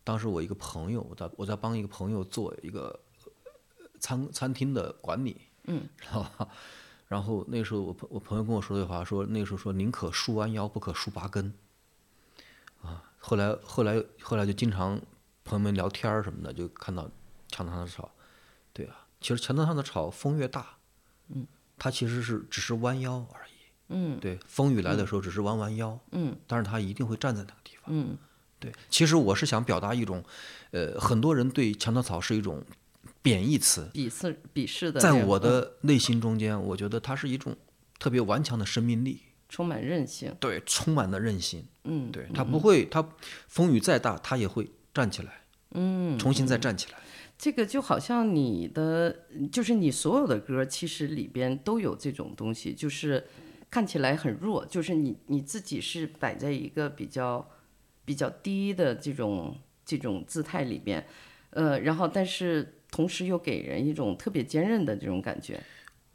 [0.02, 3.11] 当时我一个朋友，我在我在帮一个朋友做一个呃
[4.02, 6.48] 餐餐厅的管理，嗯，知道吧？
[7.06, 11.54] 然后那时候我朋我朋友跟我说的话说，那时候说宁可竖弯腰，不可竖八根，
[12.82, 15.00] 啊，后来后来后来就经常
[15.44, 17.08] 朋友们聊天儿什么的，就看到
[17.48, 18.10] 墙头上的草，
[18.72, 20.76] 对啊，其实墙头上的草风越大，
[21.28, 21.46] 嗯，
[21.78, 23.52] 它其实是只是弯腰而已，
[23.88, 24.18] 嗯。
[24.18, 26.36] 对，风雨来的时候只是弯弯腰，嗯。
[26.46, 27.84] 但是它一定会站在那个地方。
[27.88, 28.18] 嗯。
[28.58, 30.24] 对，其实我是想表达一种，
[30.70, 32.64] 呃，很多人对墙头草是一种
[33.22, 35.40] 贬义词，鄙视鄙视的在，我嗯。
[35.40, 37.56] 的内心中间，我觉得它是一种
[37.98, 40.34] 特别顽强的生命力，充满韧性。
[40.40, 43.08] 对，充满了韧性，嗯，对，它不会，它
[43.46, 46.98] 风雨再大，它也会站起来，嗯，重新再站起来。
[47.38, 53.26] 这个就好像你的，就是你所有的歌，其实里边都有这种东西，就是
[53.70, 57.48] 看起来很弱，就是你你自己是摆在一个比较
[58.04, 61.04] 比较低的这种这种姿态里边，
[61.50, 65.60] 呃，然后但是同时又给人一种特别坚韧的这种感觉，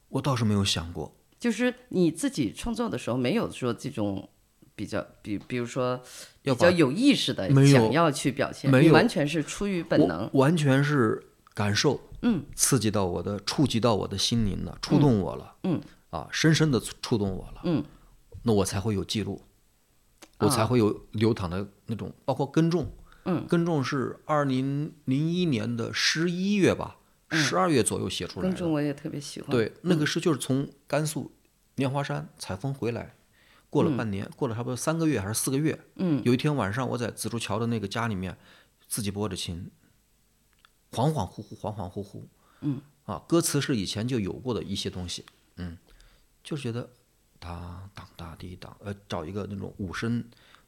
[0.08, 4.30] 我倒是没有想过，就是你自己创作的时候没有说这种。
[4.78, 6.00] 比较，比比如说
[6.44, 8.94] 比较有意识的想要去表现，没有。
[8.94, 11.20] 完全是出于本能，完全是
[11.56, 17.84] 感受，嗯，刺激到我的，触及到我的心灵了，触动我了，嗯，啊，深深的触动我了，嗯，
[18.44, 19.42] 那我才会有记录，
[20.38, 22.88] 我才会有流淌的那种，包括耕种，
[23.30, 26.98] 嗯，耕种是二零零一年的十一月吧，
[27.30, 31.34] 十二月左右写出来的，耕种我也特别喜欢，对，那个诗就是从甘肃
[31.76, 33.16] 莲花山采风回来，
[33.70, 35.78] 过了半年，过了差不多三个月还是四个月。
[35.96, 38.38] 嗯，有一天晚上，我在紫竹桥的那个家里面，
[38.88, 39.70] 自己拨着琴，
[40.92, 42.24] 恍恍惚惚，恍恍惚惚。
[42.62, 45.26] 嗯，啊，歌词是以前就有过的一些东西。
[45.58, 45.78] 嗯，
[46.44, 46.90] 就是觉得
[47.40, 50.24] 当当当滴当，呃，找一个那种五声，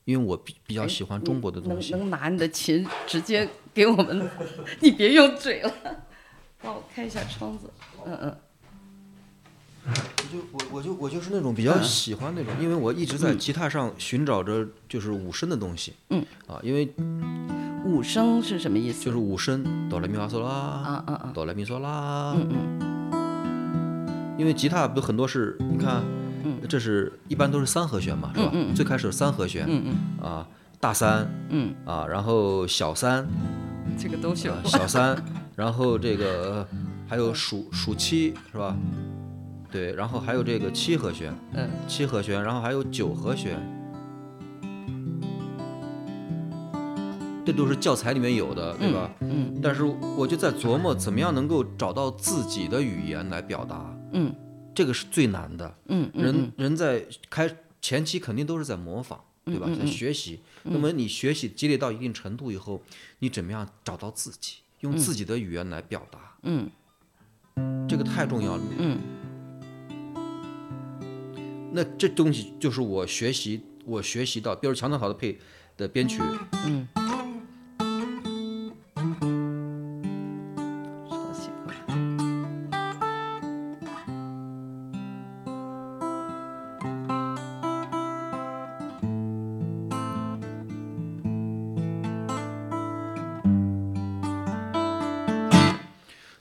[0.10, 1.92] 因为我比比较喜欢中国的东西。
[1.92, 4.28] 能能拿你的琴直接给我们，
[4.82, 5.72] 你别用嘴了，
[6.64, 7.70] 帮我开一下窗子。
[8.06, 8.36] 嗯嗯
[9.92, 15.94] 我就我我就我就是那种比较喜欢那种，因为我一直在吉他上寻找着就是五声的东西。
[16.10, 16.92] 嗯，啊，因为
[17.86, 19.06] 五声是什么意思？
[19.06, 22.36] 就是五声哆来咪发嗦啦，啊啊啊，哆来咪嗦啦。
[22.36, 22.80] 嗯嗯
[24.38, 26.02] 因为吉他不很多是，你看，
[26.68, 28.50] 这是一般都是三和弦嘛，是吧？
[28.54, 30.26] 嗯嗯最开始三和弦，嗯嗯。
[30.26, 30.48] 啊，
[30.80, 33.28] 大三嗯，啊，然后小三，
[33.98, 34.52] 这个都行。
[34.52, 34.58] 啊。
[34.66, 35.16] 小三，
[35.56, 36.68] 然后这个
[37.08, 38.76] 还有属属七是吧？
[39.72, 41.70] 对，然后还有这个七和弦，嗯。
[41.88, 43.60] 七和弦，然后还有九和弦，
[47.46, 49.10] 这都是教材里面有的，对吧？
[49.22, 49.60] 嗯。
[49.62, 54.34] 但是我就在琢磨，怎么样能够找到自己的语言来表达，嗯
[54.80, 55.76] 这个是最难的。
[56.14, 59.68] 人人在开前期肯定都是在模仿，对吧？
[59.78, 60.40] 在学习。
[60.64, 62.82] 那么你学习积累到一定程度以后，
[63.20, 66.38] 你怎么样找到自己，用自己的语言来表达？
[66.44, 66.70] 嗯
[67.90, 68.64] 这个太重要了。
[68.78, 68.98] 嗯
[71.74, 75.38] 那这东西就是我学习，我学习到，比如强德好的配
[75.76, 76.22] 的编曲，
[76.66, 76.88] 嗯，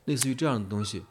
[0.09, 1.05] 类似于这样的东西，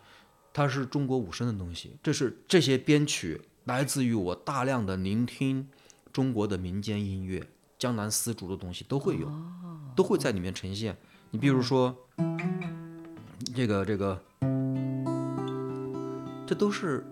[0.52, 1.96] 它是中国五声的东西。
[2.02, 5.68] 这是这些编曲来自于我大量的聆听
[6.12, 9.32] 中国的民间音乐、江南丝竹的东西都会有，
[9.96, 10.98] 都会在里面呈现。
[11.30, 11.96] 你比如说，
[13.54, 14.20] 这个这个，
[16.48, 17.06] 这都是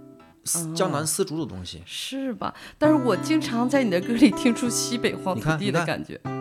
[0.43, 1.83] 丝江南丝竹的东西。
[1.85, 2.55] 是吧？
[2.79, 6.34] 但是我经常在你的歌里听出西北黄土地你看你看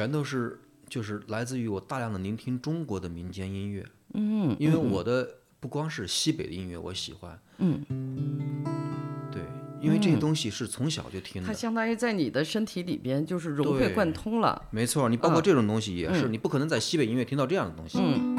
[0.00, 5.28] 全都是就是来自于我大量的聆听中国的民间音乐，嗯，因为我的
[5.60, 7.84] 不光是西北的音乐我喜欢，嗯，
[9.30, 9.42] 对，
[9.78, 14.62] 因为这些东西是从小就听的，它相当于在你的身体里边就是融会贯通了。
[14.70, 18.29] 没错，你包括嗯这种东西也是，嗯你不可能在西北音乐听到这样的东西，嗯。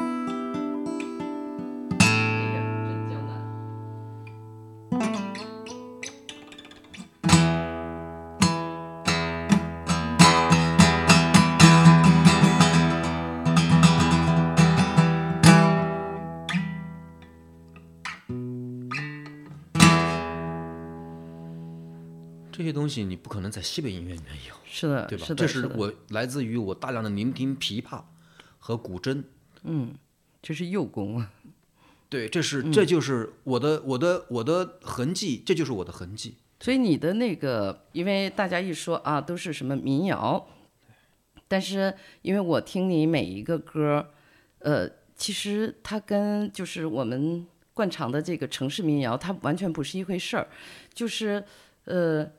[22.92, 25.24] 西你不可能在西北音乐里面有，是的，对吧？
[25.24, 28.02] 是的，这是我来自于我大量的聆听琵琶
[28.58, 29.22] 和古筝，
[29.62, 29.94] 嗯
[30.42, 31.32] 这是幼功啊。
[32.10, 36.36] 对，这是嗯这就是我的我的我的痕迹，这就是我的痕迹。
[36.60, 40.46] 所以你的那个，因为大家一说啊，都是什么民谣，
[41.48, 44.10] 但是因为我听你每一个歌，
[44.58, 50.48] 呃，其实它跟就是我们惯常的这个城市民谣，它完全不是一回事儿。
[50.94, 51.42] 就是
[51.86, 52.30] 呃，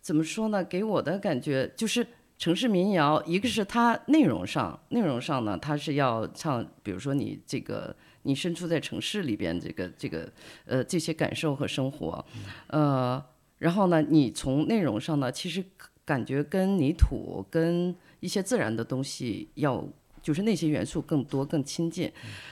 [0.00, 0.64] 怎么说呢？
[0.64, 2.06] 给我的感觉就是
[2.38, 10.32] 城市民谣，一个是它内容上，内容上呢，它是要唱，比如说你这个你身处在城市里边，这个这个
[10.64, 12.24] 呃这些感受和生活，
[12.68, 13.22] 呃，
[13.58, 15.62] 然后呢，你从内容上呢，其实
[16.04, 19.84] 感觉跟泥土、跟一些自然的东西要，
[20.22, 22.10] 就是那些元素更多、更亲近。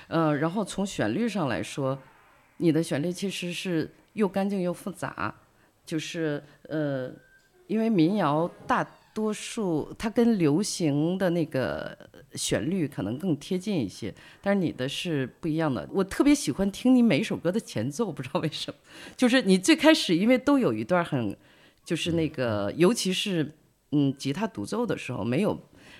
[0.09, 1.99] 呃，然后从旋律上来说，
[2.59, 5.35] 你的旋律其实是又干净又复杂，
[5.85, 7.11] 就是呃，
[7.69, 11.97] 因为民谣大多数它跟流行的那个
[12.35, 15.89] 旋律可能更贴近一些，但是你的是不一样的。
[15.93, 18.79] 我特别喜欢听你每一首歌的前奏，不知道为什么，
[19.17, 21.37] 就是你最开始因为都有一段很，
[21.85, 23.55] 就是那个，尤其是
[23.93, 25.59] 嗯吉他独奏的时候，没有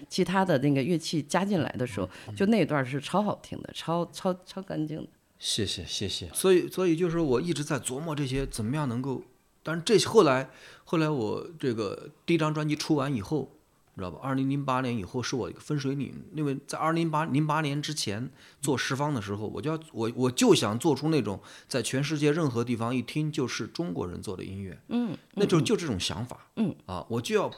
[0.09, 5.09] 其他的那个乐器加进来的时候，就那段是超好听的，超超超干净的。
[5.41, 6.29] 谢谢谢谢。
[6.33, 9.23] 所以所以就是我一直在琢磨这些怎么样能够，
[9.63, 10.51] 但是这后来
[10.85, 13.51] 后来我这个第一张专辑出完以后，
[13.95, 14.19] 你知道吧？
[14.23, 18.31] 二零零八年以后是我一个分水岭，因为在二零零八零八年之前
[18.61, 27.51] 做十方的时候，我就要我我就想做出那种在全世界任何地方一听就是中国人做的音乐，嗯，那就就这种想法，嗯啊，我就要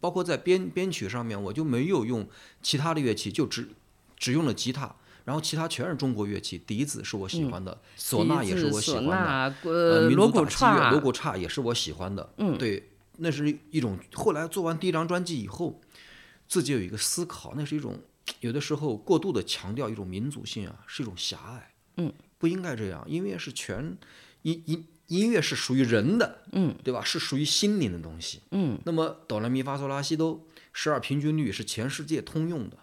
[0.00, 2.28] 包括在编编曲上面，我就没有用
[2.62, 3.70] 其他的乐器，就只
[4.16, 4.94] 只用了吉他。
[5.26, 12.32] 然后其他全是中国乐器，笛子是我喜欢的，唢呐也是我喜欢的，呃，锣鼓族打击乐、串锣鼓叉也是我喜欢的。
[12.38, 13.98] 嗯，对，那是一种。
[14.14, 15.80] 后来做完第一张专辑以后，
[16.46, 17.98] 自己有一个思考，那是一种
[18.38, 21.74] 有的时候过度的强调一种民族性啊，是一种狭隘。
[21.96, 23.04] 嗯，不应该这样。
[23.08, 23.98] 音乐是全
[24.42, 27.02] 音音音乐是属于人的，嗯，对吧？
[27.02, 28.42] 是属于心灵的东西。
[28.52, 32.76] 嗯，那么哆来咪发嗦拉西哆十二平均律是全世界通用的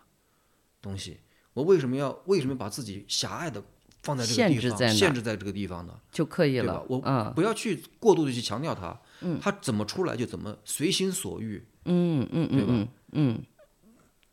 [0.81, 1.19] 东西。
[1.53, 3.63] 我为什么要为什么把自己狭隘的
[4.01, 5.93] 放在这个地方，限制在限制在这个地方呢？
[6.11, 6.85] 就可以对吧了？。
[6.89, 8.99] 我嗯不要去过度的去强调它，
[9.41, 11.63] 它怎么出来就怎么随心所欲。
[11.85, 13.39] 嗯嗯嗯嗯嗯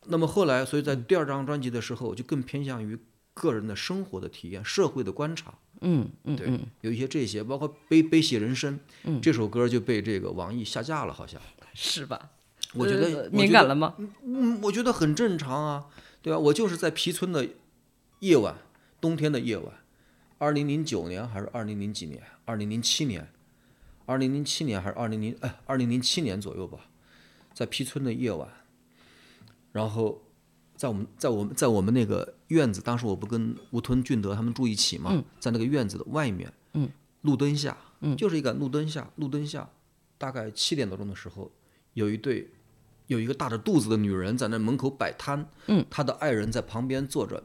[0.07, 2.99] 那么后来，所以在第二张专辑的时候，我就更偏向于
[3.35, 5.55] 个人的生活的体验、社会的观察。
[5.83, 8.79] 嗯嗯对，有一些这些，包括《悲悲喜人生》
[9.21, 11.41] 这首歌就被这个网易下架了，好像。
[11.75, 12.31] 是吧？
[12.75, 13.95] 我觉得呃我觉得敏感了吗？
[14.25, 15.87] 嗯，我觉得很正常啊，
[16.23, 16.39] 对吧？
[16.39, 17.49] 我就是在皮村的
[18.21, 18.59] 夜晚，
[19.01, 19.73] 冬天的夜晚，
[20.39, 22.23] 二零零九年还是二零零几年？
[22.45, 23.29] 二零零七年，
[24.07, 26.91] 二零零七年还是二零零哎二零零七年左右吧，
[27.55, 28.49] 在皮村的夜晚，
[29.73, 30.23] 然后
[30.75, 36.91] 在我们在我们在我们那个院子，当时我不跟吴吞、俊德他们住一起嘛，在那个院子的外面，嗯，
[37.23, 39.71] 路灯下，嗯，就是一个路灯下，路灯下，
[40.19, 41.51] 大概七点多钟的时候，
[41.95, 42.51] 有一对
[43.11, 47.43] 有一个大着肚子的女人在那门口摆摊，嗯，她的爱人在旁边坐着，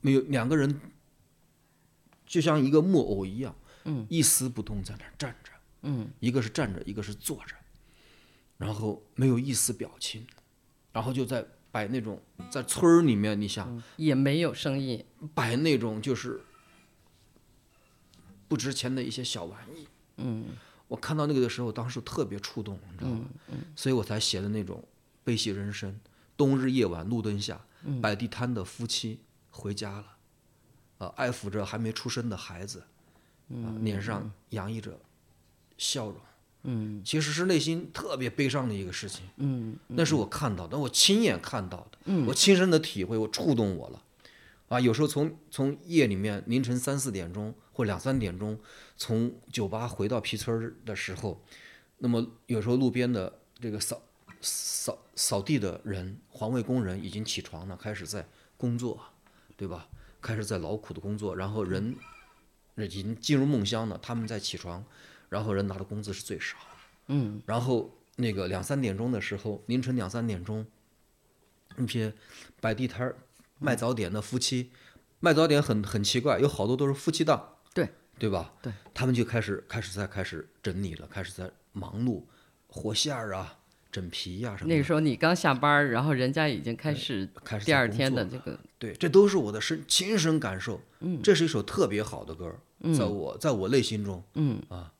[0.00, 0.80] 没有两个人
[2.24, 3.52] 就像一个木偶一样，
[3.84, 5.50] 嗯，一丝不动在那站着，
[5.82, 7.56] 嗯，一个是站着，一个是坐着，
[8.58, 10.24] 然后没有一丝表情，
[10.92, 15.04] 然后就在摆那种在村儿里面，你想也没有生意。
[15.34, 16.42] 摆那种就是
[18.46, 19.88] 不值钱的一些小玩意，
[20.18, 20.44] 嗯。
[20.86, 23.26] 我看到那个的时候，当时特别触动，你知道吗？
[23.76, 24.82] 所以我才写的那种
[25.28, 26.00] 悲喜人生。
[26.38, 27.60] 冬日夜晚，路灯下，
[28.00, 29.20] 摆地摊的夫妻
[29.50, 30.16] 回家了，
[30.96, 32.84] 啊，爱抚着还没出生的孩子，
[33.50, 34.98] 啊，脸上洋溢着
[35.76, 36.16] 笑容，
[36.62, 39.26] 嗯，其实是内心特别悲伤的一个事情。
[39.36, 44.02] 嗯，那是我看到的，我亲眼看到的，嗯，我亲身的体会，我触动我了。
[44.68, 48.58] 啊，有时候从从夜里面凌晨三四点钟或两三点钟，
[48.96, 51.42] 从酒吧回到皮村儿的时候，
[51.98, 54.00] 那么有时候路边的这个扫
[54.40, 58.24] 扫扫地的人、环卫工人已经起床了，开始在
[58.56, 59.02] 工作，
[59.56, 59.88] 对吧？
[60.22, 61.96] 开始在劳苦的工作，然后人
[62.76, 64.84] 已经进入梦乡了，他们在起床，
[65.28, 66.56] 然后人拿的工资是最少，
[67.08, 70.64] 嗯，然后那个两三点钟的时候，凌晨两三点钟，
[71.74, 72.14] 那些
[72.60, 73.16] 摆地摊儿
[73.58, 74.70] 卖早点的夫妻，
[75.18, 77.88] 卖早点很很奇怪，有好多都是夫妻档，对
[78.20, 78.54] 对吧？
[78.62, 82.22] 对，他们就开始开始在开始整理了，开始在忙碌
[82.68, 83.57] 和馅儿啊、
[83.98, 84.74] 整皮呀、什么的。
[84.74, 90.80] 那个时候你刚下班，然后人家已经开始开始第二天的这个，对，这都是我的身亲身感受。
[91.00, 94.62] 嗯，这是一首特别好的歌儿，在我在我内心中，嗯。
[94.68, 94.92] 啊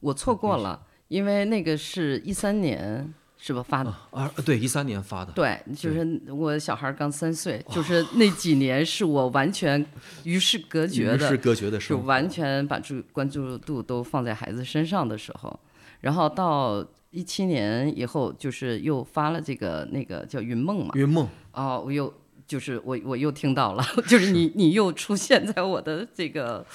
[0.00, 3.94] 我错过了，因为那个是一三年是吧发的？
[4.10, 9.84] 啊，对，一三年发的，对，就是我小孩刚三岁，就是那几年是我完全
[10.24, 15.60] 与世隔绝的，与世隔绝的时候，就，完全把注关注度都放在孩子身上的时候，
[16.00, 22.12] 然后到一七年以后，就是又发了这个那个叫《云梦》嘛，云梦，哦，我又
[22.46, 26.66] 就是我我又听到了， 就是你你又出现在我的这个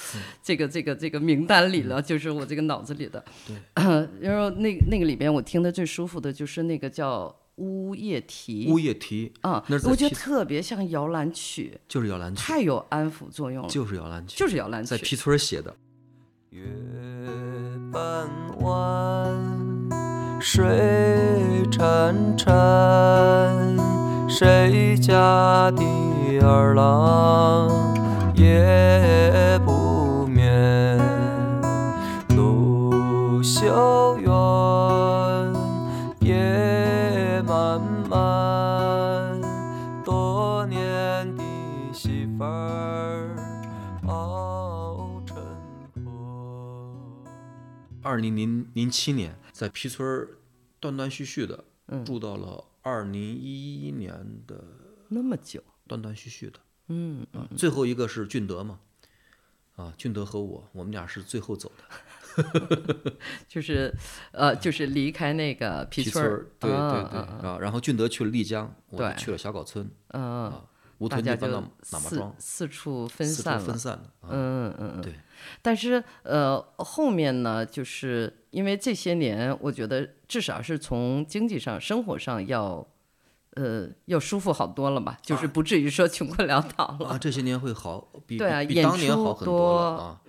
[0.42, 3.24] 这个这个这个名单里了，就是我这个脑子里的。
[3.48, 3.56] 对，
[4.22, 7.26] 然后那那个里边我听的最舒服的就是那个叫
[7.56, 8.68] 《乌夜啼。
[8.70, 9.34] 乌》夜啼。
[9.42, 14.90] 啊我觉得特别像摇篮曲，就是摇篮曲，太有安抚作用了，就是摇篮曲，就是摇篮曲。
[14.90, 15.76] 在皮村写的。
[16.50, 16.64] 月
[17.92, 18.28] 半
[18.62, 19.57] 弯，
[20.40, 20.64] 水
[21.72, 22.50] 潺潺，
[24.30, 25.84] 谁家的
[26.42, 27.70] 儿郎
[28.36, 30.98] 夜不眠？
[32.36, 34.32] 路修远，
[36.22, 39.42] 夜漫漫，
[40.06, 40.80] 多年
[41.36, 41.44] 的
[41.92, 43.36] 媳妇儿
[44.06, 45.36] 熬成
[45.96, 46.02] 婆。
[48.04, 50.38] 二零零零七年，在皮村儿
[50.80, 51.64] 断断续续的
[52.06, 54.14] 住到了二零一一年
[54.46, 54.64] 的
[55.08, 56.60] 那么久，断断续续的。
[56.90, 58.80] 嗯，啊，最后一个是俊德嘛，
[59.76, 61.84] 啊，俊德和我，我们俩是最后走的。
[63.50, 63.92] 就是
[64.32, 69.16] 呃，就是离开那个皮皮村儿，对对啊对啊啊，然后俊德去了丽江，我对。
[69.18, 70.66] 去了小岗村，嗯，啊，
[71.00, 75.16] 吴屯就搬到喇嘛四庄，四处分四处散了，分散嗯嗯嗯，对。
[75.62, 82.88] 但是呃，后面呢，就是因为这些年，我觉得至少是从经济上、生活上要。
[83.60, 85.18] 呃，要舒服好多了吧？
[85.24, 87.10] 就是不至于说穷困潦倒了。
[87.10, 90.22] 啊，这些年会好，比对啊演比比当年好很多了多啊，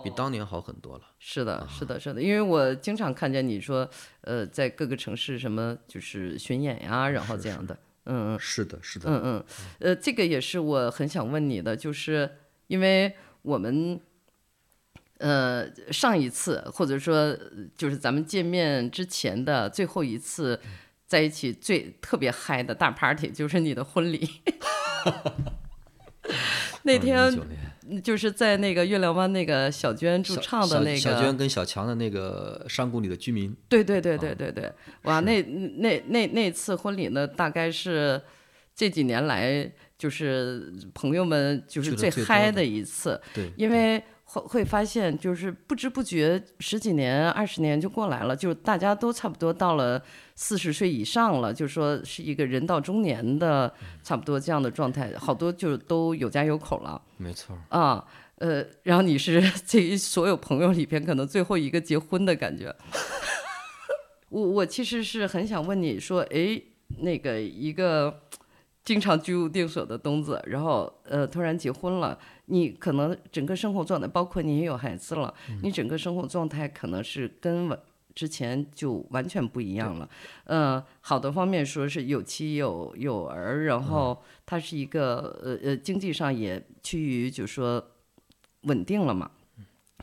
[0.00, 1.04] 比当年好很多了。
[1.18, 3.86] 是的，是的，是的，因为我经常看见你说，
[4.22, 8.38] 呃，在各个城市什么就是巡演呀，然后这样的，嗯嗯。
[8.40, 9.44] 是的，是的，嗯嗯，
[9.80, 12.38] 呃，这个也是我很想问你的，就是
[12.68, 14.00] 因为我们，
[15.22, 17.38] 呃，上一次或者说呃
[17.76, 20.60] 就是咱们见面之前的最后一次
[21.06, 24.28] 在一起最特别嗨的大 party，就是你的婚礼。
[26.82, 27.40] 那天
[28.02, 38.20] 就是在那个月亮湾那个小娟驻唱的那个，小小娟跟小强的那个山谷里的居民，对对对对对对，哇，那那那那次婚礼呢，大概是
[38.74, 44.02] 这几年来就是朋友们就是最嗨的一次，对，因为
[44.32, 50.02] 会会发现就是不知不觉十几年、二十年就过来了，就是大家都差不多到了
[50.34, 53.72] 四十岁以上了，就说是一个人到中年的
[54.02, 57.00] 差不多这样的状态，好多就都有家有口了。
[57.18, 58.02] 没错，啊，
[58.36, 62.74] 呃，然后你是 这一所有朋友里边可能最后一个结婚的感觉。
[64.30, 66.58] 我我其实是很想问你说，哎，
[67.02, 68.22] 那个一个
[68.82, 72.18] 经常居无定所的东子，然后呃突然结婚了，
[72.52, 75.32] 你可能整个生活状态，包括你也有孩子了，
[75.62, 77.78] 你整个生活状态可能是跟完
[78.14, 80.06] 之前就完全不一样了。
[80.44, 87.82] 嗯，好的方面说是有妻有有儿，然后他是一个呃呃经济上也趋于就是说
[88.64, 89.30] 稳定了嘛。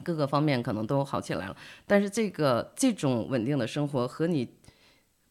[0.01, 4.47] 各个方面可能都好起来了，但是这个这种稳定的生活和你，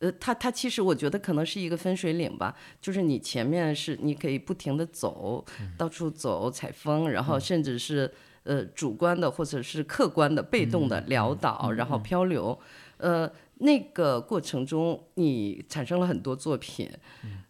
[0.01, 5.45] 呃，它它其实我觉得可能是一个分水岭吧，就是你前面是你可以不停的走，
[5.77, 8.11] 到处走采风，然后甚至是
[8.45, 12.57] 呃主观的或者是客观的被动的潦倒，然后漂流，
[12.99, 16.89] 呃，那个过程中你产生了很多作品，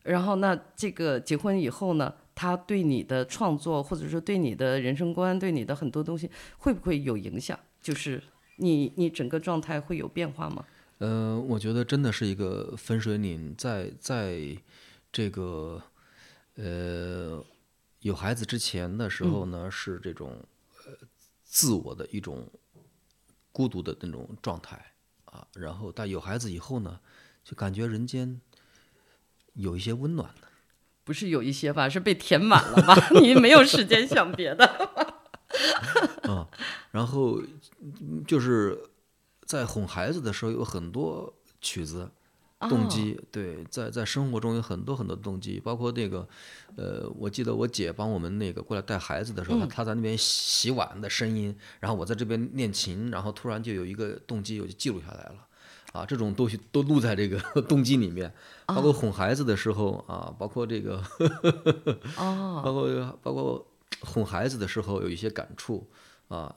[0.05, 7.59] 然后那这个结婚以后呢，他对你的创作或者说对你的人生观，对你的很多东西会不会有影响？
[7.82, 8.22] 就是
[8.57, 10.64] 你你整个状态会有变化吗？
[10.99, 14.57] 呃，我觉得真的是一个分水岭，在在
[15.12, 15.82] 这个
[16.57, 17.44] 呃
[18.01, 20.44] 有孩子之前的时候呢，是这种
[20.86, 20.92] 呃
[21.44, 22.51] 自我的一种
[23.53, 24.92] 孤独的那种状态
[25.26, 26.99] 啊，然后但有孩子以后呢，
[27.44, 28.40] 就感觉人间
[29.55, 30.49] 有一些温暖了。
[31.05, 32.94] 不是有一些吧，是被填满了吧？
[33.22, 34.66] 你没有时间想别的。
[36.28, 36.46] 啊，
[36.90, 37.40] 然后
[37.80, 38.78] 嗯就是
[39.49, 42.11] 在哄孩子的时候有很多曲子。
[42.68, 46.28] 动机对，在在生活中有很多很多动机，包括那个，
[46.74, 55.46] 呃，我记得我姐帮我们那个过来带孩子的时候，她她在那边洗碗的声音，然后我在这边练琴，然后突然就有一个动机，我就记录下来了，
[55.92, 58.34] 啊，这种东西都录在这个 动机里面，
[58.66, 61.01] 包括哄孩子的时候啊，包括这个，
[62.16, 63.64] 哦， 包括包括
[64.01, 65.88] 哄孩子的时候有一些感触
[66.26, 66.53] 啊，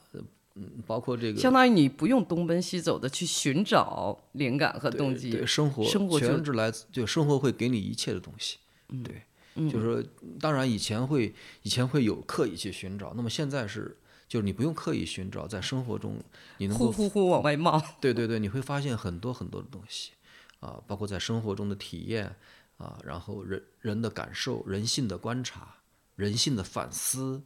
[0.56, 8.58] 嗯，包括这个相当于你不用东奔西走的去寻找灵感和动机，对生活，生活全是来自就生活会给你一切的东西，
[9.04, 9.24] 对，
[9.70, 10.04] 就是说，
[10.40, 11.34] 当然以前会
[11.64, 13.98] 以前会有刻意去寻找，那么现在是
[14.28, 16.18] 就是你不用刻意寻找，在生活中
[16.58, 17.82] 你能够呼呼呼往外冒。
[18.02, 20.12] 对对对，你会发现很多很多的东西
[20.60, 22.36] 啊，包括在生活中的体验
[22.78, 25.76] 啊，然后人人的感受、人性的观察、
[26.16, 27.42] 人性的反思，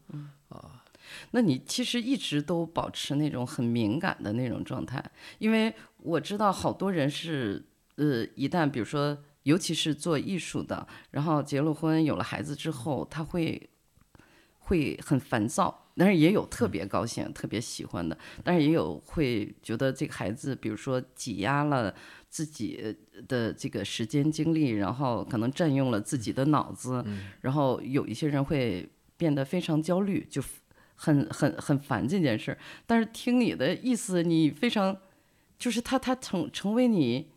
[1.31, 5.03] 那你其实一直都保持那种很敏感的那种状态，
[5.39, 13.69] 因为我知道好多人是，呃，一旦比如说，尤其是做艺术的，然后结了婚有了孩子之后，他会
[14.59, 21.93] 会很烦躁，但是也有特别高兴、特别喜欢的，但是也有会觉得这个孩子，比如说挤压了
[22.29, 22.95] 自己
[23.27, 27.05] 的这个时间精力，然后可能占用了自己的脑子，
[27.41, 30.43] 然后有一些人会变得非常焦虑，就
[30.95, 32.57] 很很很烦这件事儿。
[32.85, 34.97] 但是听你的意思，你非常
[35.59, 37.31] 就是他他成成为你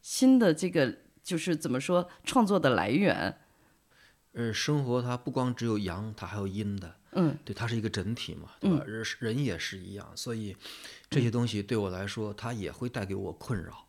[0.00, 3.38] 新的这个就是怎么说创作的来源，
[4.32, 8.82] 呃，生活它不光只有阳，它还有阴的，嗯，对，它是一个整体嘛，对吧？
[8.84, 10.56] 人是人也是一样，所以
[11.08, 13.86] 这些东西对我来说，它也会带给我困扰，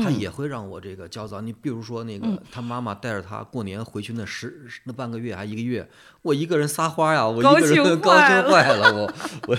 [0.00, 1.40] 它嗯也会让我这个焦躁。
[1.40, 5.88] 你比如说那个，他妈妈带着他过年回去那十那半个月还一个月，
[6.22, 9.12] 我一个人撒花呀，我一高个人兴 高坏兴坏了，
[9.46, 9.56] 我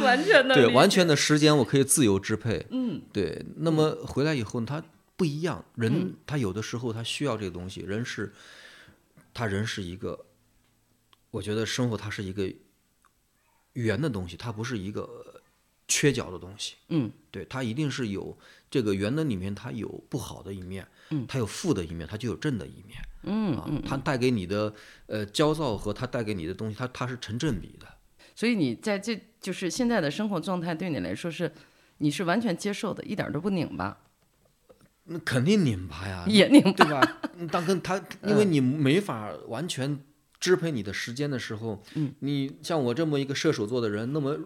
[0.02, 3.44] 完全的对完全的时间我可以自由支配，嗯对。
[3.56, 4.82] 那么回来以后，他
[5.16, 8.32] 不一样，人他有的时候他需要这个东西，人是，
[9.32, 10.26] 他人是一个，
[11.30, 12.52] 我觉得生活它是一个
[13.74, 15.33] 圆的东西，它不是一个
[15.88, 16.74] 缺角的东西。
[16.88, 18.36] 嗯对，它一定是有
[18.70, 20.86] 这个圆的里面，它有不好的一面，
[21.26, 23.02] 它有负的一面，它就有正的一面。
[23.22, 24.72] 嗯啊，它带给你的
[25.06, 27.86] 呃焦躁和它带给你的东西，它它是成正比的。
[28.34, 31.52] 所以你在这就是现在的生活状态对你来说是
[31.98, 33.98] 你是完全接受的，一点儿都不拧巴，
[35.04, 36.72] 那肯定拧巴呀，也拧巴。
[36.72, 37.18] 对吧？
[37.36, 39.98] 嗯当跟他，因为你没法完全
[40.44, 44.36] 支配你的时间的时候，嗯你像我这么一个射手座的人，那么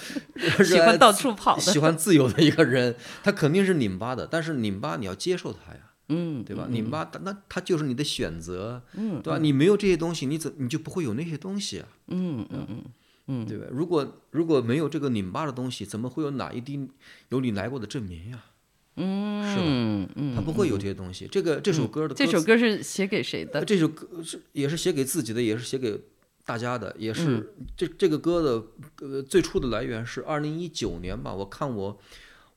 [0.64, 4.26] 喜欢到处跑喜欢自由的一个人，他肯定是拧巴的。
[4.26, 6.66] 但是拧巴你要接受他呀，嗯，对吧？
[6.70, 9.38] 拧巴，那他就是你的选择，嗯，对吧？
[9.38, 12.84] 你没有这些东西，你怎你就不会有那些东西啊，嗯嗯嗯
[13.26, 13.66] 嗯，对吧？
[13.70, 16.88] 如果如果没有这个拧巴的东西，怎么会有哪一滴
[17.28, 18.42] 有你来过的证明呀？
[18.96, 21.26] 嗯，是吧嗯嗯，他不会有这些东西。
[21.30, 23.60] 这个这首歌的这首歌是写给谁的？
[23.60, 25.98] 呃这首歌是也是写给自己的，也是写给
[26.44, 31.98] 大家的，也是、这这个歌的呃最初的来源是二零一九年吧，我看我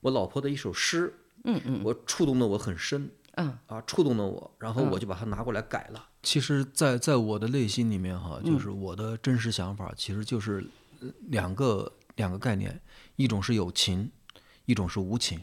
[0.00, 1.14] 我老婆的一首诗，
[1.44, 6.08] 嗯嗯我触动的我很深嗯啊，触动了我，然后我就把它拿过来改了。
[6.22, 10.66] 其实在，在我的内心里面哈，就是我的真实想法，其实就是
[11.00, 12.80] 呃两个两个概念，
[13.14, 14.10] 一种是有情，
[14.64, 15.40] 一种是无情。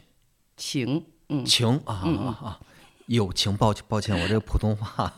[0.56, 1.44] 情，嗯。
[1.44, 2.60] 情啊啊啊！
[3.06, 5.12] 友情，抱歉抱歉，我这个普通话，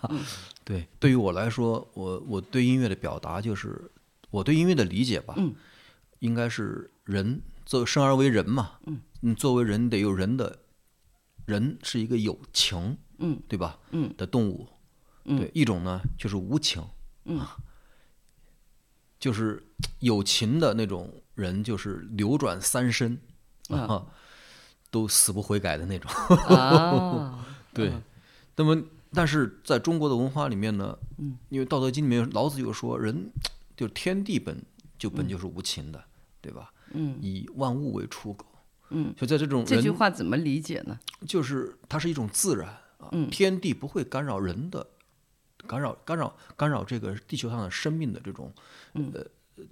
[0.65, 3.91] 对，对于我来说，我我对音乐的表达就是
[4.31, 5.55] 我对音乐的理解吧，嗯。
[6.21, 8.79] 应该是人做生而为人嘛，
[9.21, 10.59] 嗯，作为人得有人的，
[11.45, 13.79] 人是一个有情，嗯，对吧？
[13.91, 14.13] 嗯。
[14.17, 14.67] 的动物，
[15.25, 15.39] 嗯。
[15.39, 16.83] 对，一种呢就是无情，
[17.27, 17.39] 嗯。
[17.39, 17.57] 啊，
[19.21, 19.63] 就是
[20.01, 23.21] 有情的那种人，就是流转三身。
[23.69, 24.07] 啊，
[24.91, 26.11] 都死不悔改的那种。
[26.57, 27.93] 啊， 对，
[28.57, 28.81] 那么
[29.13, 33.31] 但是在中国的文化里面呢，嗯因为《道德经》里面老子有说，人
[33.77, 34.63] 就天地本
[34.99, 36.03] 就本就是无情的，
[36.41, 36.73] 对吧？
[36.93, 38.47] 嗯以万物为刍狗，
[38.91, 40.99] 嗯，就在这种这句，话怎么理解呢？
[41.27, 42.69] 就是它是一种自然
[42.99, 44.87] 啊，嗯天地不会干扰人的，
[45.67, 48.53] 干扰干扰干扰这个地球上的生命的这种
[48.95, 49.27] 嗯呃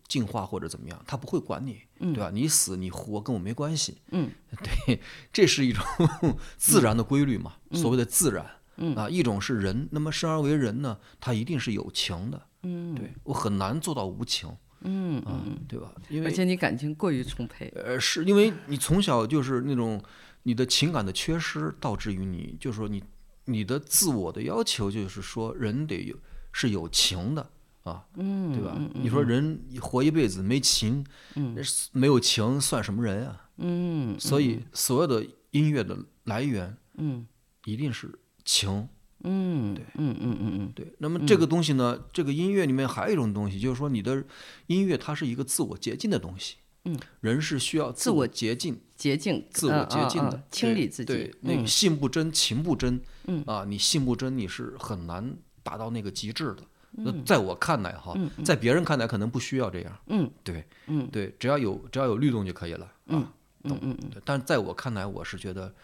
[0.09, 2.31] 进化或者怎么样，他不会管你，对吧？
[2.32, 4.31] 你死你活跟我没关系，嗯，
[4.86, 5.01] 对，
[5.32, 5.85] 这是一种
[6.56, 8.44] 自然的规律嘛，所谓的自然，
[8.77, 8.94] 嗯。
[8.94, 12.94] 啊，一种是人，那么生而为人呢，他一定是有情的，嗯。
[12.94, 14.51] 对我很难做到无情，
[14.81, 15.93] 嗯啊，对吧？
[16.09, 20.02] 因而且你感情过于充沛，呃，是因为你从小就是那种
[20.44, 23.02] 你的情感的缺失，导致于你就是说你
[23.47, 26.16] 你的自我的要求就是说人得有
[26.52, 27.51] 是有情的
[27.85, 28.74] 啊，嗯，对吧？
[28.77, 31.05] 嗯你说人活一辈子没情，
[31.36, 31.56] 嗯
[31.93, 33.48] 没有情算什么人啊？
[33.59, 37.27] 嗯所以所有的音乐的来源嗯
[37.65, 38.89] 一定是情。
[39.27, 44.23] 嗯，嗯嗯嗯嗯对，那么这个东西呢，这个音乐里面还有一种东西，就是说你的
[44.66, 46.56] 音乐它是一个自我洁净的东西。
[46.85, 56.59] 嗯，人是需要自自我洁净、洁净，自我嗯洁净的清理自己，对，那个嗯性不真，情不真，嗯啊，你性不真，你是很难达到那个极致的。
[56.97, 58.15] 那在我看来哈，
[58.45, 59.99] 在别人看来可能不需要这样。
[60.07, 62.93] 嗯对，嗯对，只要有只要有律动就可以了。
[63.07, 63.33] 嗯啊，
[63.65, 65.75] 嗯嗯嗯，但是在我看来，我是觉得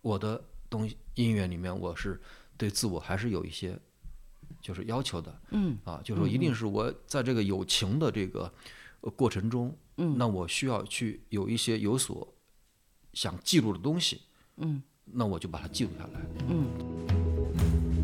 [0.00, 2.20] 我的东西音乐里面，我是
[2.56, 3.78] 对自我还是有一些
[4.60, 5.40] 就是要求的。
[5.50, 8.52] 嗯啊，就是说一定是我在这个有情的这个
[9.02, 12.34] 呃过程中，嗯那我需要去有一些有所
[13.12, 14.22] 想记录的东西，
[14.56, 16.20] 嗯那我就把它记录下来。
[16.48, 17.19] 嗯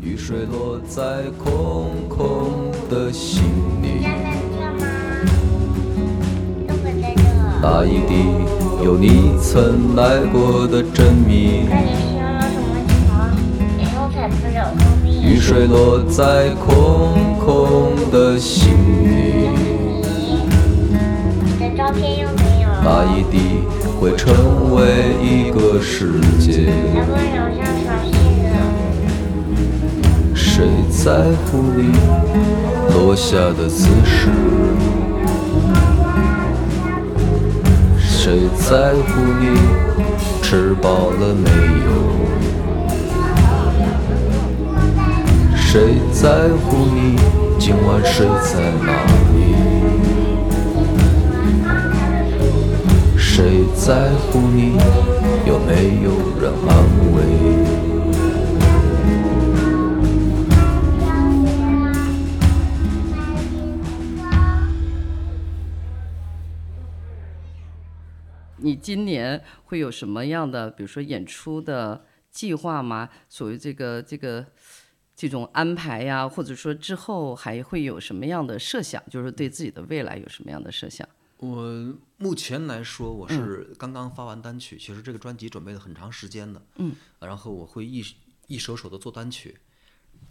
[0.07, 1.03] 雨水落在
[1.37, 3.43] 空空的心
[3.81, 4.87] 里，家在这吗？
[7.61, 8.13] 那一地
[8.81, 11.67] 有你曾来过的真名。
[11.69, 12.95] 那你需要什么情？
[13.81, 14.71] 以后才不了。
[15.05, 18.71] 雨水落在空空的心
[19.03, 19.49] 里，
[21.43, 22.69] 你的照片又没有。
[22.81, 23.35] 那一地
[23.99, 26.71] 会成为一个世界。
[26.93, 27.19] 能不留
[27.57, 27.67] 下。
[30.57, 31.13] 谁在
[31.45, 31.93] 乎你
[32.91, 34.27] 落下的姿势？
[37.99, 39.55] 谁在乎你
[40.41, 41.47] 吃饱了没
[41.85, 41.89] 有？
[45.55, 47.19] 谁在乎你
[47.59, 48.89] 今晚睡在哪
[49.35, 49.37] 里？
[53.15, 54.75] 谁在乎你
[55.45, 56.09] 有没有
[56.41, 56.71] 人安
[57.13, 57.46] 慰？
[68.87, 73.09] 今年会有什么样的，比如说演出的计划吗？
[73.27, 74.45] 所谓这个这个
[75.13, 79.03] 这种安排呀，或者说之后还会有什么样的设想？
[79.09, 81.05] 就是对自己的未来有什么样的设想？
[81.35, 88.01] 我目前来说，我是刚刚发完单曲，其实这个专辑准备了很长时间的，嗯，然后我会一
[88.47, 89.57] 一首首的做单曲，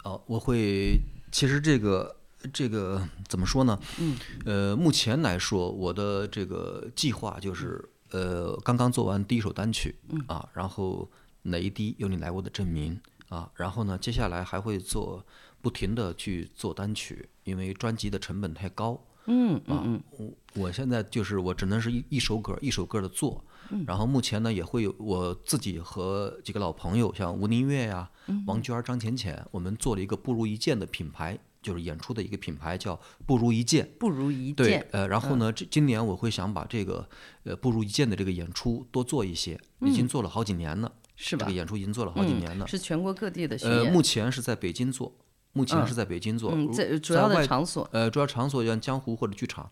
[0.03, 0.99] 哦，我会，
[1.31, 2.15] 其实这个
[2.51, 3.79] 这个怎么说呢？
[3.99, 4.17] 嗯，
[4.47, 10.23] 呃，目前来说，我的这个计划就是，呃，刚刚做完第一首单曲，嗯。
[10.27, 11.09] 啊，然后
[11.43, 15.25] 哪一滴有你来过的证明啊，然后呢，接下来还会做
[15.61, 23.43] 不停的去做单曲，因为专辑的成本太高，嗯啊，我我现在就是我只能是一一首歌一首歌的做，
[23.85, 28.09] 然后目前呢也会有我自己和几个老朋友，像吴宁月呀、
[28.45, 33.89] 王娟、张浅浅，我们做了一个不如一见的品牌，就是演出的一个品牌叫不如一见。
[33.99, 37.07] 不如一对见，，呃，然后呢，这今年我会想把这个
[37.43, 41.57] 呃不如一见的这个演出多做一些，已经做了好几年了，是吧这个？
[41.57, 42.65] 演出已经做了好几嗯年了。
[42.65, 45.13] 是全国各地的巡呃，目前是在北京做，
[45.51, 49.69] 目前嗯是在北京做，嗯，在主要的场所，呃，主要场所像江湖或者剧场，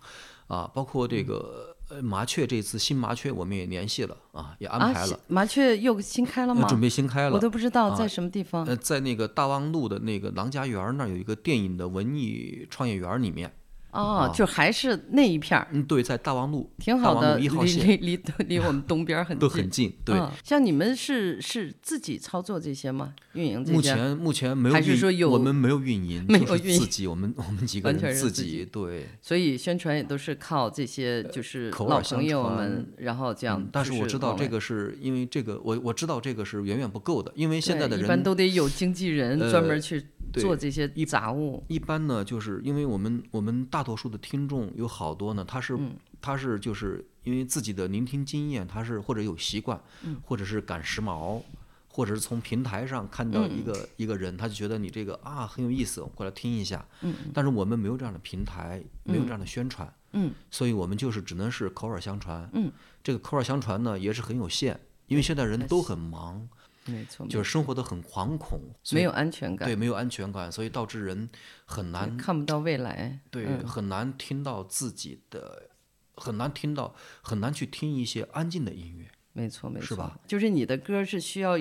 [0.47, 6.61] 啊，包括嗯这个呃麻雀这次新麻雀我们也联系了啊，也安啊，排了，新麻雀又新开了吗？
[6.63, 7.49] 呃准备新开了我都。
[7.49, 8.65] 不知道啊在什么地方。
[8.65, 13.53] 呃，在那个大望路的那个郎家园儿那儿有一个电影的文艺创业园儿里面，
[13.95, 19.93] 哦，就还是那一片儿，嗯，对，在大望路，挺好的，离 离号线离离我们东边儿很都很近。
[20.03, 23.13] 对，嗯像你们是是自己操作这些吗？
[23.33, 23.75] 运营这些？
[23.75, 29.07] 目前目前没有还是说有我们没有运营，没就是有运营自己，我们我们几个人自己己对。
[29.21, 40.07] 所以宣传也都是靠这些，就是老朋友传们，然后这样、嗯但是我知道这个是因为这个，我我知道这个是远远不够的，因为现在的人一般都得有经纪人专门呃去对
[40.41, 41.63] 做这些杂物。
[41.67, 51.39] 一般呢，就是因为我们我们大多数的听众有好多呢，他是、嗯他是就是因为自己的聆听经验，他是或者有习惯，嗯或者是赶时髦，
[51.87, 56.83] 或者是从平台上看到一个、一个人，他就觉得你这个啊很有意思，我过来听一下。
[57.01, 62.49] 嗯但是我们没有这样的平台，没有这样的宣传，嗯所以我们就是只能是口耳相传。
[62.53, 62.71] 嗯，
[63.03, 66.49] 这个口耳相传呢也是很有限，因为现在人都很忙。
[66.85, 68.59] 没错，就是生活的很惶恐，
[68.91, 71.29] 没有安全感，对没有安全感，所以导致人
[71.65, 73.19] 很难看不到未来。
[73.31, 75.69] 对、嗯很难听到自己的，
[76.15, 79.07] 很难听到很难去听一些安静的音乐。
[79.33, 80.19] 没错，没错，是吧？
[80.27, 81.57] 就是你的歌是需要，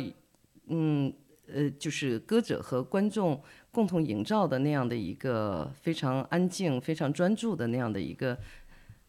[0.68, 1.12] 嗯
[1.46, 8.38] 呃，就是歌者和观众共同营造的那样的一个非常安静、非常专注的那样的一个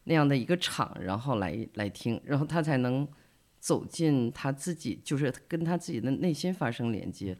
[0.06, 3.08] 那样的一个场，然后来来听，然后他才能
[3.66, 7.36] 走进他自己，就是跟他自己的内心发生连接。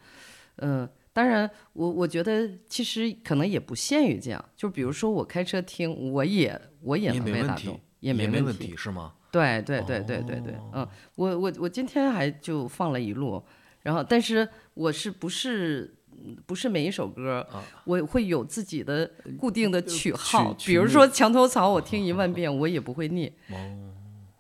[0.56, 9.14] 嗯、当然，我我觉得其实可能也不限于这样，就比如说我开车听，我也我也也能没问题被打动，，也没问问题，是吗？
[9.32, 13.44] 对对对对对对，嗯，我我我今天还就放了一路，
[13.84, 17.48] 然后但是我是不是嗯不是每一首歌，
[17.84, 23.32] 我会有自己的固定的曲号，曲比如说《墙头草》，我听一万 遍我也不会腻。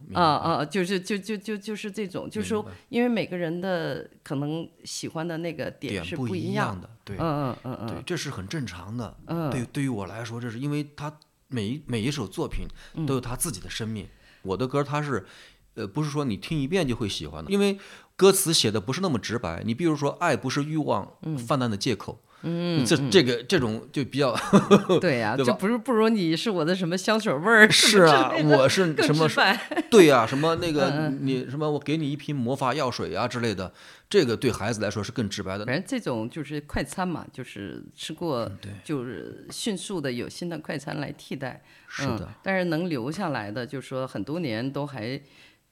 [0.08, 9.18] 明啊啊，就是就就就就是这种，就是说，因为每个人的可能喜欢的那个点是点不一样的，对嗯嗯嗯对，嗯，这是很正常的。
[9.28, 11.18] 嗯对，对于我来说，这是因为他
[11.48, 14.08] 每一每一首作品嗯都有他自己的生命。
[14.44, 15.26] 我的歌它是，
[15.74, 17.80] 呃，不是说你听一遍就会喜欢的，因为
[18.16, 19.64] 歌词写的不是那么直白。
[19.66, 21.14] 你比如说，爱不是欲望
[21.48, 24.36] 泛滥的借口，嗯，这这个这种就比较
[25.02, 29.28] 对呀， 就不是不如你是我的什么香水味儿，是啊，我是什么。
[29.90, 33.74] 对呀、什么那个嗯你什么我给你一瓶魔法药水啊之类的，
[34.10, 35.66] 这个对孩子来说是更直白的。
[35.66, 38.50] 反正这种就是快餐嘛，就是吃过，
[38.84, 41.64] 就是迅速的有新的快餐来替代。
[41.64, 45.20] 嗯是的，但是能留下来的，就是说很多年都还，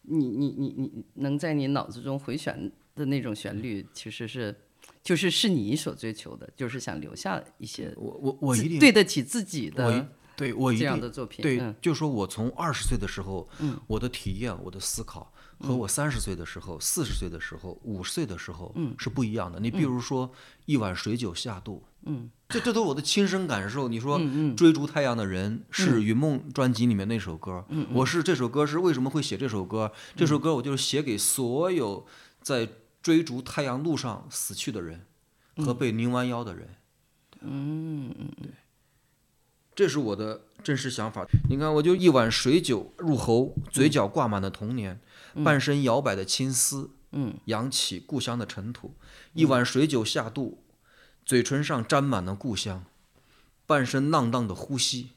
[0.04, 4.56] 你你你你能在你脑子中回旋的那种旋律，其实是，
[5.04, 11.44] 就是是你所追求的，就是想留下一些我我我一定对得起自己的这对我一定样的作品。
[11.44, 13.48] 对，嗯就说我从二十岁的时候，
[13.86, 19.60] 我的体验、我的思考和我三十岁的时候、四十岁的时候、五十岁的时候，是不一样的。
[19.60, 20.32] 你比如说
[20.66, 23.88] 一碗水酒下肚，嗯，这这都是我的亲身感受。
[23.88, 24.20] 你说
[24.58, 29.92] 追逐太阳的人是云梦专辑里面那首歌，我是这首歌是为什么会写这首歌？
[30.16, 32.08] 这首歌我就是写给所有
[32.42, 32.68] 在
[33.04, 35.06] 追逐太阳路上死去的人
[35.58, 36.76] 和被拧弯腰的人。
[37.42, 38.52] 嗯，对
[39.76, 41.28] 这是我的真实想法。
[41.50, 45.02] 你看，我就一碗水酒入喉，嘴角挂满了童年，
[45.44, 48.96] 半身摇摆的青丝，嗯，扬起故乡的尘土。
[49.34, 50.64] 一碗水酒下肚，
[51.26, 52.86] 嘴唇上沾满了故乡，
[53.66, 55.10] 半身浪荡的呼吸。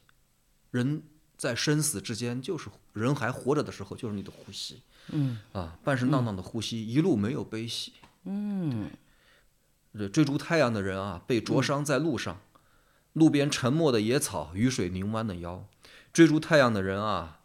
[0.72, 1.02] 人
[1.36, 4.82] 在生死之间，就是人还活着的时候，就是你的呼吸。
[5.12, 7.92] 嗯啊，半是荡荡的呼吸，一路没有悲喜。
[8.24, 8.90] 嗯，
[9.96, 12.40] 这追逐太阳的人啊，被灼伤在路上。
[13.12, 15.66] 路边沉默的野草，雨水凝弯的腰。
[16.12, 17.40] 追逐太阳的人啊，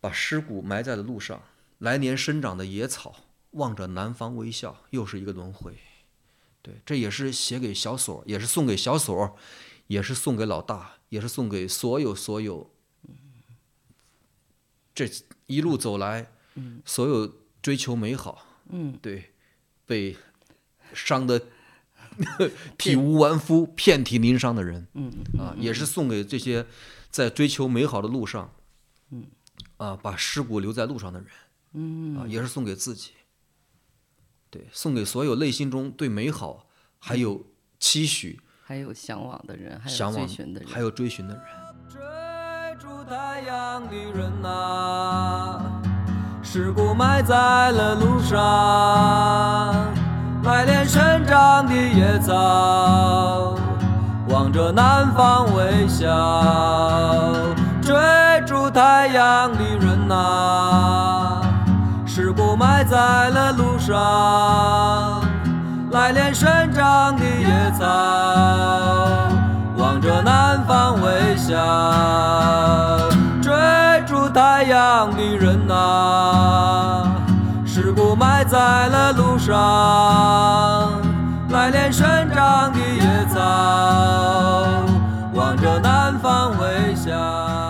[0.00, 1.42] 把尸骨埋在了路上。
[1.78, 5.78] 来年生长的野草，望着南方微笑，又是一个轮回。
[6.60, 9.36] 对，这也是写给小锁，也是送给小锁，
[9.86, 12.70] 也是送给老大，也是送给所有所有。
[14.94, 15.08] 这
[15.48, 16.30] 一路走来，
[16.84, 17.30] 所有
[17.60, 19.32] 追求美好，嗯，对，
[19.86, 20.16] 被
[20.92, 21.42] 伤的
[22.76, 26.66] 体无完肤、遍体鳞伤的人，嗯啊，也是送给这些
[27.10, 28.52] 在追求美好的路上，
[29.78, 31.28] 啊，把尸骨留在路上的人，
[31.72, 32.18] 嗯。
[32.18, 33.12] 啊，也是送给自己，
[34.50, 36.68] 对，送给所有内心中对美好
[36.98, 37.46] 还有
[37.78, 41.44] 期许、还有向往的人，还有追寻的人，还有追寻的人。
[43.08, 45.58] 太阳的人呐、
[46.42, 47.34] 尸骨埋在
[47.72, 48.36] 了路上，
[50.44, 53.54] 来年生长的野草，
[54.28, 56.04] 望着南方微笑。
[57.80, 57.96] 追
[58.46, 61.40] 逐太阳的人呐、
[62.04, 65.22] 尸骨埋在了路上，
[65.92, 67.86] 来年生长的野草，
[69.98, 71.56] 望着南方微笑，
[73.42, 73.52] 追
[74.06, 77.02] 逐太阳的人呐，
[77.66, 80.92] 尸骨埋在了路上，
[81.50, 83.40] 来年生长的野草。
[85.34, 87.67] 望着南方微笑。